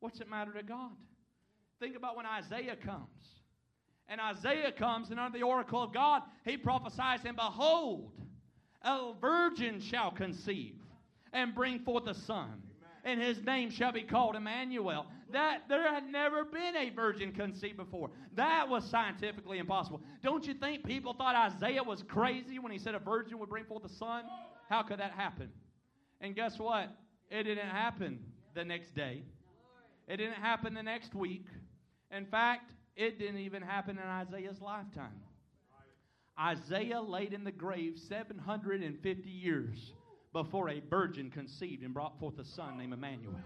[0.00, 0.92] What's it matter to God?
[1.80, 3.06] Think about when Isaiah comes.
[4.08, 8.12] And Isaiah comes, and under the oracle of God, he prophesies, and behold,
[8.82, 10.76] a virgin shall conceive
[11.32, 12.62] and bring forth a son,
[13.06, 15.06] and his name shall be called Emmanuel.
[15.32, 18.10] That there had never been a virgin conceived before.
[18.34, 20.00] That was scientifically impossible.
[20.22, 23.64] Don't you think people thought Isaiah was crazy when he said a virgin would bring
[23.64, 24.24] forth a son?
[24.68, 25.50] How could that happen?
[26.20, 26.90] And guess what?
[27.30, 28.18] It didn't happen
[28.54, 29.22] the next day.
[30.08, 31.46] It didn't happen the next week.
[32.10, 35.20] In fact, it didn't even happen in Isaiah's lifetime.
[36.38, 39.92] Isaiah laid in the grave 750 years
[40.36, 43.40] before a virgin conceived and brought forth a son named Emmanuel.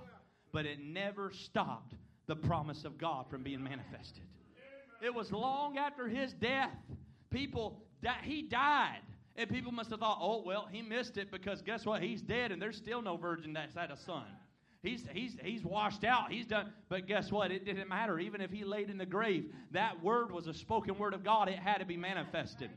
[0.50, 1.94] But it never stopped
[2.26, 4.24] the promise of God from being manifested.
[5.00, 6.74] It was long after his death.
[7.30, 7.80] People,
[8.24, 9.02] he died.
[9.36, 12.02] And people must have thought, oh, well, he missed it because guess what?
[12.02, 14.26] He's dead and there's still no virgin that's had a son.
[14.82, 16.32] He's, he's, he's washed out.
[16.32, 16.72] He's done.
[16.88, 17.52] But guess what?
[17.52, 18.18] It didn't matter.
[18.18, 21.48] Even if he laid in the grave, that word was a spoken word of God.
[21.48, 22.70] It had to be manifested.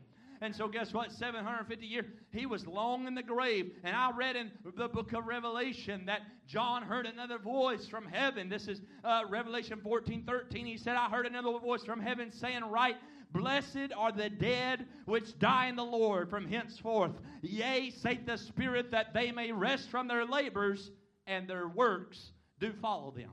[0.44, 1.10] And so, guess what?
[1.14, 3.72] 750 years, he was long in the grave.
[3.86, 8.50] And I read in the book of Revelation that John heard another voice from heaven.
[8.50, 10.66] This is uh, Revelation 14 13.
[10.66, 12.98] He said, I heard another voice from heaven saying, Write,
[13.32, 17.14] Blessed are the dead which die in the Lord from henceforth.
[17.42, 20.92] Yea, saith the Spirit, that they may rest from their labors
[21.26, 23.32] and their works do follow them.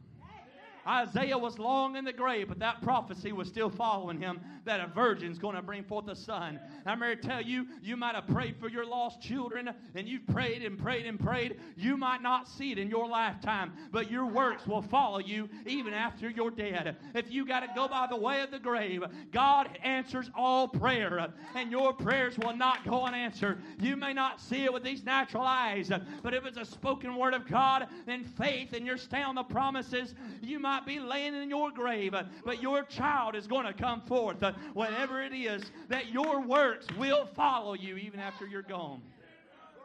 [0.87, 4.87] Isaiah was long in the grave, but that prophecy was still following him that a
[4.87, 6.59] virgin's going to bring forth a son.
[6.87, 10.27] I'm here to tell you, you might have prayed for your lost children, and you've
[10.27, 11.61] prayed and prayed and prayed.
[11.77, 15.93] You might not see it in your lifetime, but your works will follow you even
[15.93, 16.97] after you're dead.
[17.15, 21.33] If you got to go by the way of the grave, God answers all prayer,
[21.55, 23.63] and your prayers will not go unanswered.
[23.81, 25.91] You may not see it with these natural eyes,
[26.23, 29.43] but if it's a spoken word of God in faith and you're staying on the
[29.43, 33.73] promises, you might be laying in your grave, uh, but your child is going to
[33.73, 34.43] come forth.
[34.43, 39.03] Uh, whatever it is, that your works will follow you even after you're gone.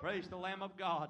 [0.02, 1.10] Praise the Lamb of God.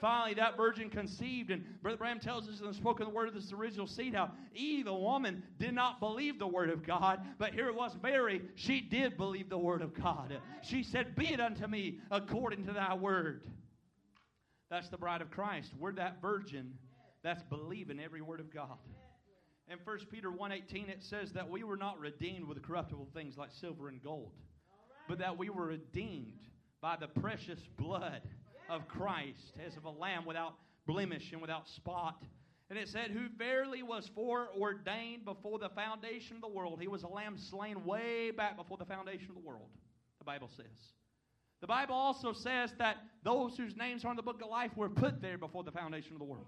[0.00, 3.52] Finally, that virgin conceived, and Brother Branham tells us in the spoken word of this
[3.52, 7.68] original seed how Eve, a woman, did not believe the word of God, but here
[7.68, 10.38] it was Mary, she did believe the word of God.
[10.62, 13.42] She said, Be it unto me according to thy word.
[14.68, 15.72] That's the bride of Christ.
[15.78, 16.74] We're that virgin
[17.22, 18.78] that's believing every word of God.
[19.68, 23.50] In 1 Peter 1.18 it says that we were not redeemed with corruptible things like
[23.50, 24.32] silver and gold,
[25.08, 26.40] but that we were redeemed
[26.80, 28.22] by the precious blood
[28.68, 30.54] of Christ as of a lamb without
[30.86, 32.22] blemish and without spot.
[32.70, 36.80] And it said, Who verily was foreordained before the foundation of the world.
[36.80, 39.68] He was a lamb slain way back before the foundation of the world,
[40.18, 40.66] the Bible says.
[41.60, 44.90] The Bible also says that those whose names are in the book of life were
[44.90, 46.46] put there before the foundation of the world.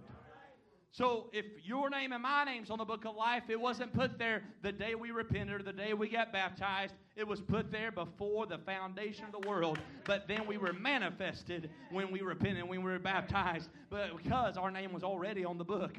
[0.90, 4.18] So if your name and my name's on the book of life, it wasn't put
[4.18, 6.94] there the day we repented or the day we got baptized.
[7.14, 9.78] It was put there before the foundation of the world.
[10.04, 13.68] But then we were manifested when we repented, when we were baptized.
[13.90, 15.98] But because our name was already on the book.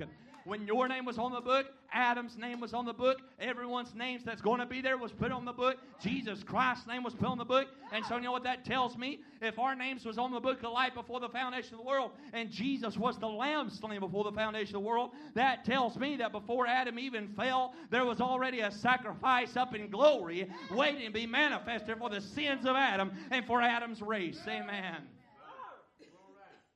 [0.49, 4.23] When your name was on the book, Adam's name was on the book, everyone's names
[4.25, 5.77] that's going to be there was put on the book.
[6.01, 7.67] Jesus Christ's name was put on the book.
[7.91, 9.19] And so you know what that tells me?
[9.43, 12.13] If our names was on the book of life before the foundation of the world,
[12.33, 16.17] and Jesus was the lamb slain before the foundation of the world, that tells me
[16.17, 21.11] that before Adam even fell, there was already a sacrifice up in glory waiting to
[21.11, 24.39] be manifested for the sins of Adam and for Adam's race.
[24.47, 24.95] Amen.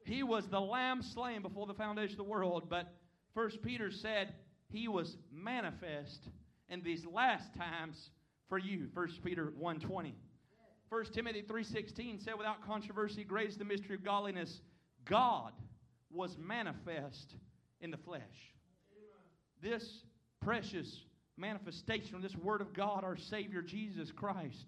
[0.06, 2.94] He was the lamb slain before the foundation of the world, but
[3.34, 4.34] First Peter said
[4.70, 6.30] he was manifest
[6.70, 8.10] in these last times
[8.50, 8.88] for you.
[8.94, 10.14] First Peter 1.20.
[10.90, 14.62] 1 Timothy 3.16 said, without controversy, is the mystery of godliness.
[15.06, 15.52] God
[16.12, 17.36] was manifest
[17.82, 18.22] in the flesh.
[19.62, 20.04] This
[20.40, 21.02] precious
[21.38, 24.66] manifestation of this Word of God, our Savior Jesus Christ,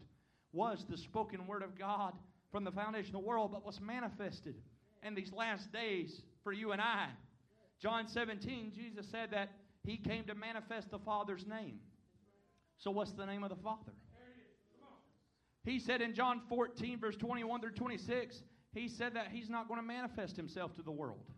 [0.52, 2.14] was the spoken Word of God
[2.52, 4.56] from the foundation of the world, but was manifested
[5.04, 7.10] in these last days for you and I.
[7.82, 9.52] John 17, Jesus said that
[9.84, 11.80] he came to manifest the Father's name.
[12.78, 13.94] So, what's the name of the Father?
[15.64, 19.80] He said in John 14, verse 21 through 26, he said that he's not going
[19.80, 21.32] to manifest himself to the world,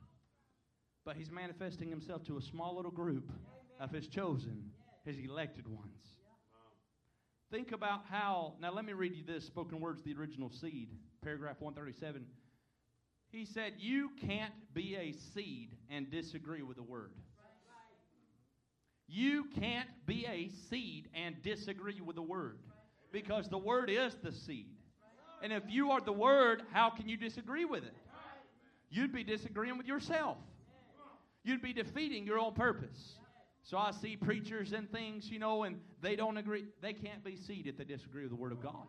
[1.06, 3.32] but he's manifesting himself to a small little group
[3.80, 4.72] of his chosen,
[5.06, 6.18] his elected ones.
[7.50, 10.90] Think about how, now let me read you this spoken words, the original seed,
[11.24, 12.26] paragraph 137.
[13.32, 17.12] He said, You can't be a seed and disagree with the word.
[19.08, 22.60] You can't be a seed and disagree with the word
[23.12, 24.76] because the word is the seed.
[25.42, 27.94] And if you are the word, how can you disagree with it?
[28.90, 30.38] You'd be disagreeing with yourself.
[31.44, 33.18] You'd be defeating your own purpose.
[33.64, 36.66] So I see preachers and things, you know, and they don't agree.
[36.82, 38.88] They can't be seed if they disagree with the Word of God.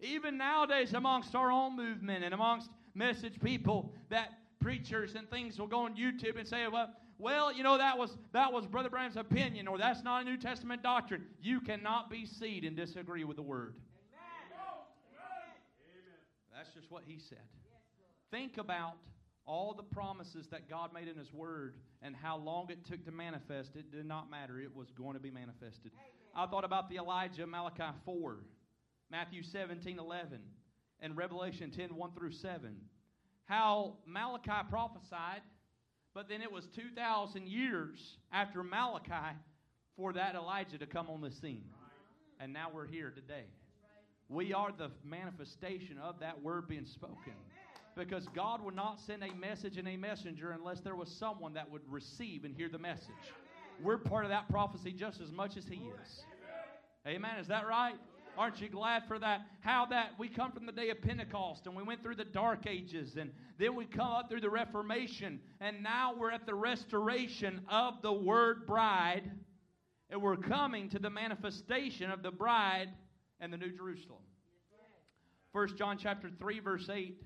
[0.00, 4.30] Even nowadays, amongst our own movement and amongst message people that
[4.60, 8.16] preachers and things will go on YouTube and say, well, well, you know, that was
[8.32, 11.26] that was Brother Branham's opinion, or that's not a New Testament doctrine.
[11.42, 13.74] You cannot be seed and disagree with the word.
[16.54, 17.38] That's just what he said.
[18.30, 18.94] Think about
[19.46, 23.10] all the promises that God made in His Word and how long it took to
[23.10, 23.74] manifest.
[23.74, 24.60] It did not matter.
[24.60, 25.92] It was going to be manifested.
[26.34, 28.36] I thought about the Elijah Malachi 4,
[29.10, 30.38] Matthew 17 11
[31.02, 32.76] and Revelation 10 1 through 7.
[33.44, 35.42] How Malachi prophesied,
[36.14, 39.36] but then it was 2,000 years after Malachi
[39.96, 41.64] for that Elijah to come on the scene.
[42.38, 43.44] And now we're here today.
[44.28, 47.34] We are the manifestation of that word being spoken.
[47.96, 51.70] Because God would not send a message and a messenger unless there was someone that
[51.70, 53.10] would receive and hear the message.
[53.82, 56.24] We're part of that prophecy just as much as He is.
[57.06, 57.38] Amen.
[57.40, 57.96] Is that right?
[58.38, 59.42] Aren't you glad for that?
[59.60, 62.66] How that we come from the day of Pentecost and we went through the dark
[62.66, 67.60] ages and then we come up through the Reformation and now we're at the restoration
[67.68, 69.30] of the word bride
[70.08, 72.88] and we're coming to the manifestation of the bride
[73.40, 74.22] and the New Jerusalem.
[75.52, 77.20] First John chapter 3 verse 8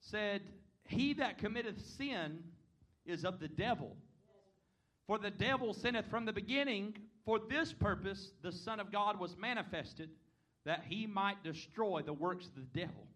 [0.00, 0.42] said,
[0.84, 2.40] He that committeth sin
[3.06, 3.96] is of the devil.
[5.08, 6.94] For the devil sinneth from the beginning.
[7.24, 10.10] For this purpose the Son of God was manifested,
[10.64, 13.06] that he might destroy the works of the devil.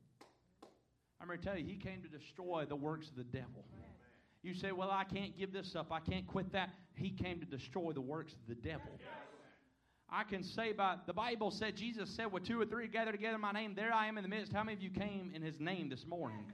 [1.21, 3.65] I'm going to tell you, he came to destroy the works of the devil.
[4.43, 5.93] You say, Well, I can't give this up.
[5.93, 6.71] I can't quit that.
[6.95, 8.99] He came to destroy the works of the devil.
[10.11, 13.37] I can say by the Bible said, Jesus said, With two or three gather together
[13.37, 14.53] in my name, there I am in the midst.
[14.53, 16.45] How many of you came in his name this morning?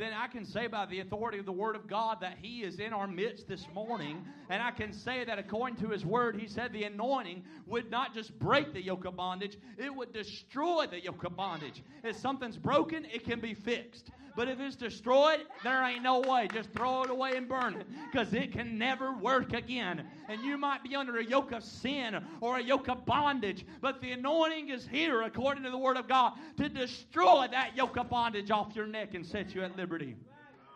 [0.00, 2.78] Then I can say by the authority of the Word of God that He is
[2.78, 4.24] in our midst this morning.
[4.48, 8.14] And I can say that according to His Word, He said the anointing would not
[8.14, 11.82] just break the yoke of bondage, it would destroy the yoke of bondage.
[12.02, 14.10] If something's broken, it can be fixed.
[14.36, 16.48] But if it's destroyed, there ain't no way.
[16.52, 20.06] Just throw it away and burn it because it can never work again.
[20.28, 24.00] And you might be under a yoke of sin or a yoke of bondage, but
[24.00, 28.08] the anointing is here, according to the Word of God, to destroy that yoke of
[28.08, 29.89] bondage off your neck and set you at liberty.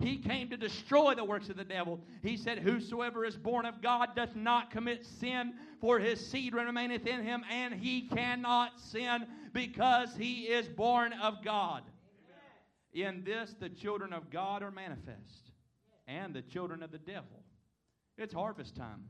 [0.01, 2.01] He came to destroy the works of the devil.
[2.23, 7.07] He said, Whosoever is born of God doth not commit sin, for his seed remaineth
[7.07, 11.85] in him, and he cannot sin because he is born of God.
[12.93, 15.53] In this, the children of God are manifest,
[16.07, 17.43] and the children of the devil.
[18.19, 19.05] It's harvest time.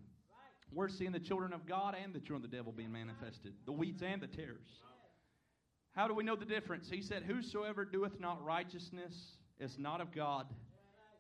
[0.73, 3.73] We're seeing the children of God and the children of the devil being manifested, the
[3.73, 4.81] weeds and the tares.
[5.93, 6.91] How do we know the difference?
[6.91, 10.47] He said, Whosoever doeth not righteousness is not of God,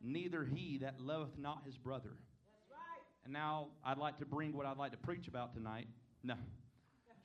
[0.03, 2.11] neither he that loveth not his brother.
[3.25, 5.89] And now I'd like to bring what I'd like to preach about tonight.
[6.23, 6.35] No,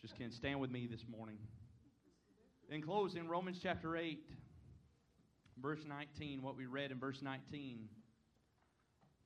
[0.02, 1.38] just can't stand with me this morning.
[2.70, 4.20] In closing, Romans chapter 8
[5.62, 7.88] verse 19, what we read in verse 19.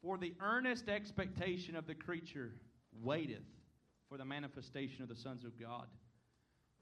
[0.02, 2.52] For the earnest expectation of the creature
[3.02, 3.46] waiteth
[4.10, 5.88] for the manifestation of the sons of God.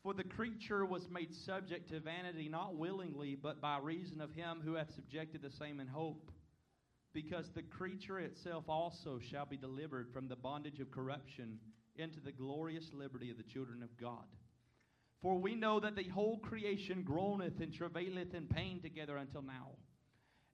[0.03, 4.61] For the creature was made subject to vanity not willingly, but by reason of him
[4.63, 6.31] who hath subjected the same in hope.
[7.13, 11.59] Because the creature itself also shall be delivered from the bondage of corruption
[11.97, 14.25] into the glorious liberty of the children of God.
[15.21, 19.73] For we know that the whole creation groaneth and travaileth in pain together until now.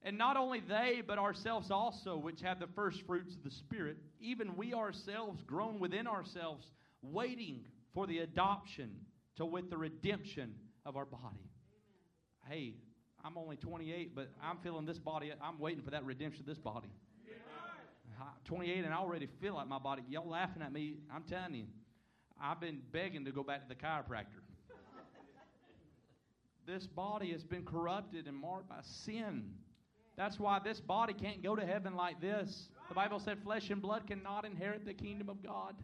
[0.04, 3.98] And not only they, but ourselves also, which have the first fruits of the Spirit,
[4.20, 6.66] even we ourselves groan within ourselves,
[7.02, 7.62] waiting
[7.94, 8.92] for the adoption
[9.38, 10.54] to with the redemption
[10.86, 11.50] of our body.
[12.48, 12.76] Hey,
[13.24, 15.32] I'm only 28, but I'm feeling this body.
[15.42, 16.90] I'm waiting for that redemption of this body.
[18.46, 20.02] 28 and I already feel like my body.
[20.10, 20.96] Y'all laughing at me.
[21.14, 21.66] I'm telling you,
[22.42, 24.42] I've been begging to go back to the chiropractor
[26.66, 29.52] this body has been corrupted and marked by sin.
[30.16, 32.70] That's why this body can't go to heaven like this.
[32.90, 35.76] The Bible said flesh and blood cannot inherit the kingdom of God.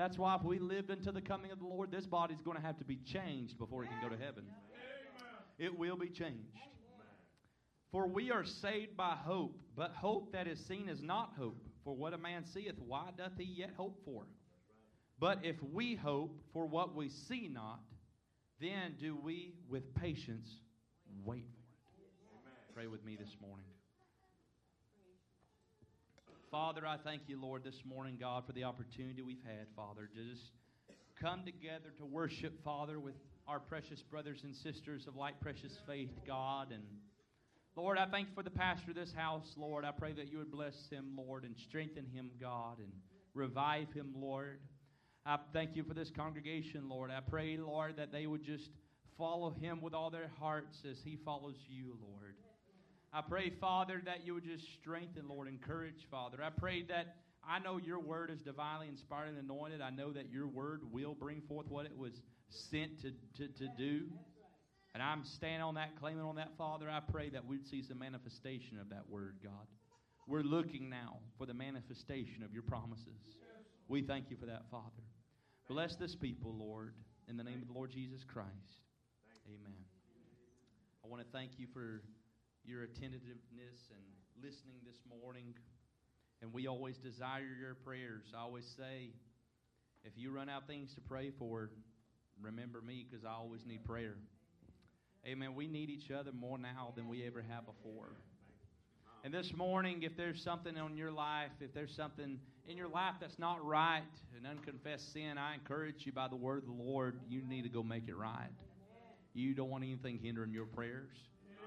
[0.00, 2.56] That's why if we live into the coming of the Lord, this body is going
[2.56, 4.44] to have to be changed before it can go to heaven.
[5.58, 6.56] It will be changed.
[7.92, 11.62] For we are saved by hope, but hope that is seen is not hope.
[11.84, 14.22] For what a man seeth, why doth he yet hope for?
[15.18, 17.80] But if we hope for what we see not,
[18.58, 20.48] then do we with patience
[21.26, 21.50] wait
[21.84, 22.74] for it.
[22.74, 23.66] Pray with me this morning.
[26.50, 30.34] Father, I thank you, Lord, this morning, God, for the opportunity we've had, Father, to
[30.34, 30.50] just
[31.22, 33.14] come together to worship, Father, with
[33.46, 36.72] our precious brothers and sisters of like precious faith, God.
[36.72, 36.82] And
[37.76, 39.84] Lord, I thank you for the pastor of this house, Lord.
[39.84, 42.90] I pray that you would bless him, Lord, and strengthen him, God, and
[43.32, 44.58] revive him, Lord.
[45.24, 47.12] I thank you for this congregation, Lord.
[47.12, 48.70] I pray, Lord, that they would just
[49.16, 52.34] follow him with all their hearts as he follows you, Lord.
[53.12, 56.38] I pray, Father, that you would just strengthen, Lord, encourage, Father.
[56.42, 57.16] I pray that
[57.48, 59.80] I know your word is divinely inspired and anointed.
[59.80, 63.68] I know that your word will bring forth what it was sent to, to, to
[63.76, 64.02] do.
[64.94, 66.88] And I'm standing on that, claiming on that, Father.
[66.88, 69.66] I pray that we'd see some manifestation of that word, God.
[70.26, 73.36] We're looking now for the manifestation of your promises.
[73.88, 75.02] We thank you for that, Father.
[75.68, 76.94] Bless this people, Lord,
[77.28, 78.50] in the name of the Lord Jesus Christ.
[79.48, 79.78] Amen.
[81.04, 82.02] I want to thank you for
[82.64, 84.04] your attentiveness and
[84.42, 85.54] listening this morning.
[86.42, 88.32] And we always desire your prayers.
[88.36, 89.10] I always say,
[90.04, 91.70] if you run out things to pray for,
[92.40, 94.16] remember me because I always need prayer.
[95.26, 95.54] Amen.
[95.54, 98.12] We need each other more now than we ever have before.
[99.22, 103.16] And this morning, if there's something on your life, if there's something in your life
[103.20, 104.02] that's not right,
[104.38, 107.68] an unconfessed sin, I encourage you by the word of the Lord, you need to
[107.68, 108.48] go make it right.
[109.34, 111.16] You don't want anything hindering your prayers.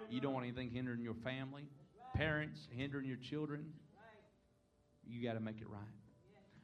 [0.10, 1.64] You don't want anything hindering your family,
[2.16, 3.74] parents, hindering your children.
[5.06, 5.82] You got to make it right.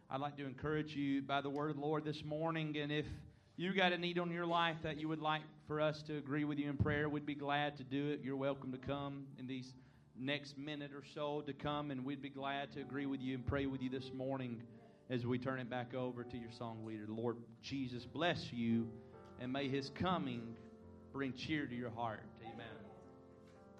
[0.09, 3.05] I'd like to encourage you by the word of the Lord this morning, and if
[3.57, 6.45] you got a need on your life that you would like for us to agree
[6.45, 8.21] with you in prayer, we'd be glad to do it.
[8.23, 9.73] You're welcome to come in these
[10.17, 13.45] next minute or so to come, and we'd be glad to agree with you and
[13.45, 14.61] pray with you this morning.
[15.09, 17.05] as we turn it back over to your song leader.
[17.07, 18.87] Lord Jesus bless you,
[19.39, 20.55] and may his coming
[21.11, 22.21] bring cheer to your heart.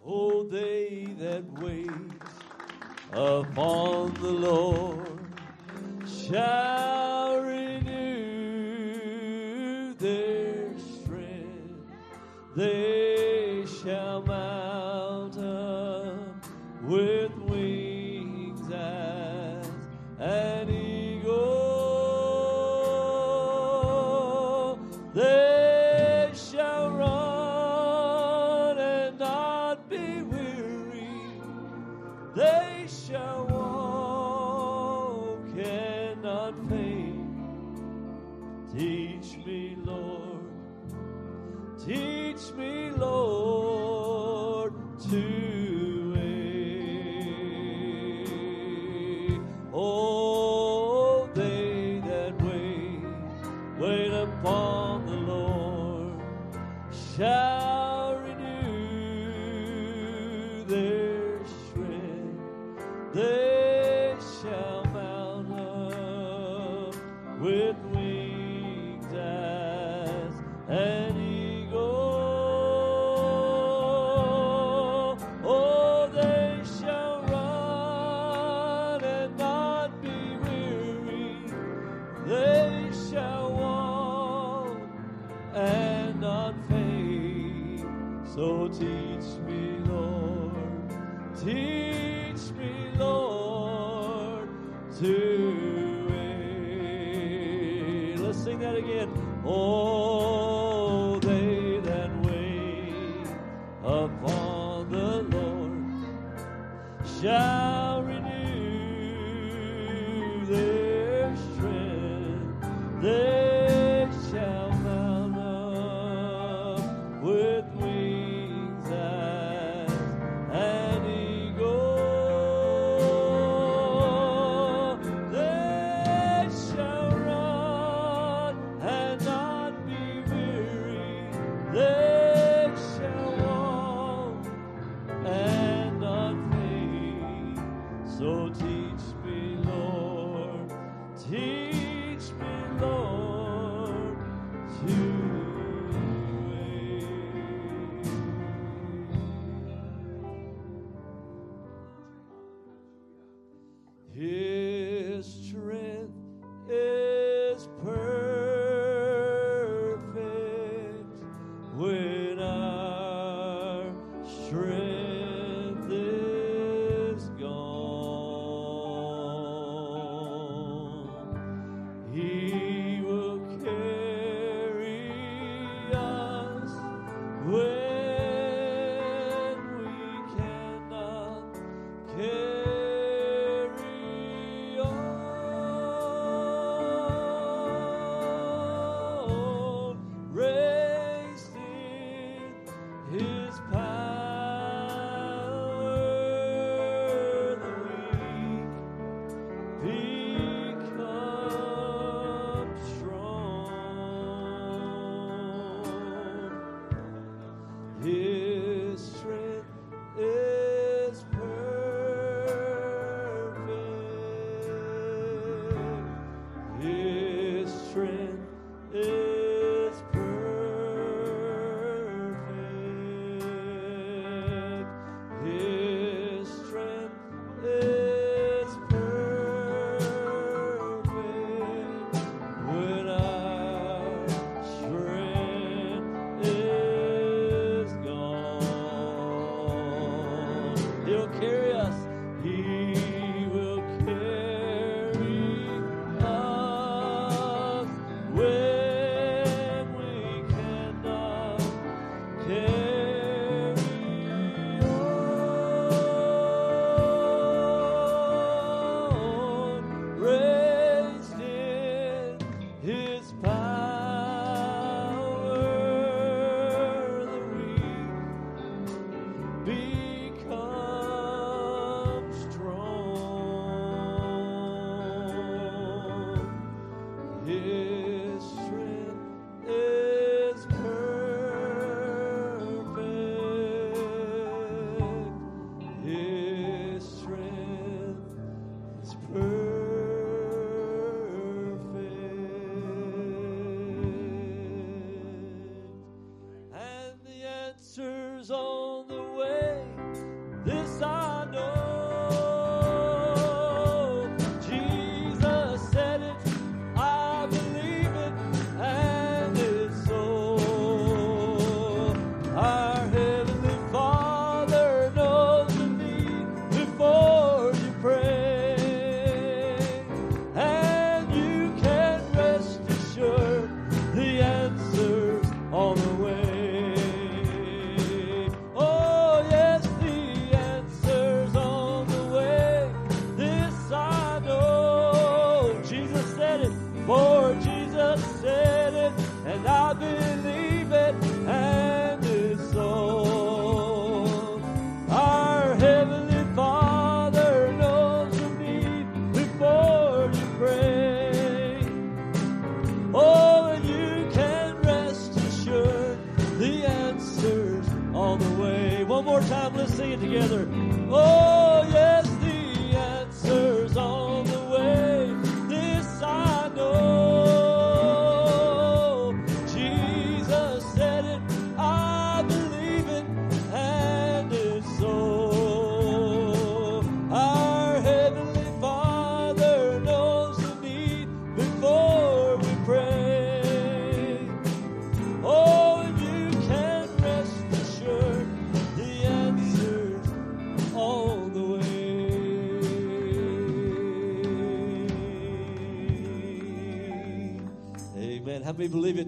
[0.06, 1.90] Oh, they that wait
[3.12, 5.20] upon the Lord
[6.08, 6.69] shall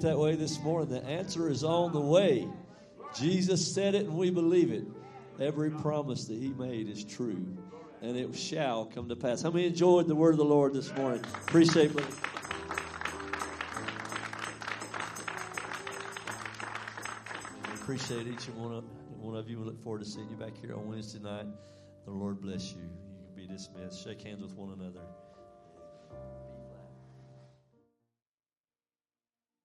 [0.01, 0.89] that way this morning?
[0.89, 2.47] The answer is on the way.
[3.15, 4.83] Jesus said it and we believe it.
[5.39, 7.45] Every promise that he made is true
[8.01, 9.41] and it shall come to pass.
[9.41, 11.23] How many enjoyed the word of the Lord this morning?
[11.47, 12.05] Appreciate it.
[17.75, 18.83] Appreciate each and one of,
[19.19, 19.59] one of you.
[19.59, 21.45] We look forward to seeing you back here on Wednesday night.
[22.05, 22.81] The Lord bless you.
[22.81, 24.03] You can be dismissed.
[24.03, 25.01] Shake hands with one another.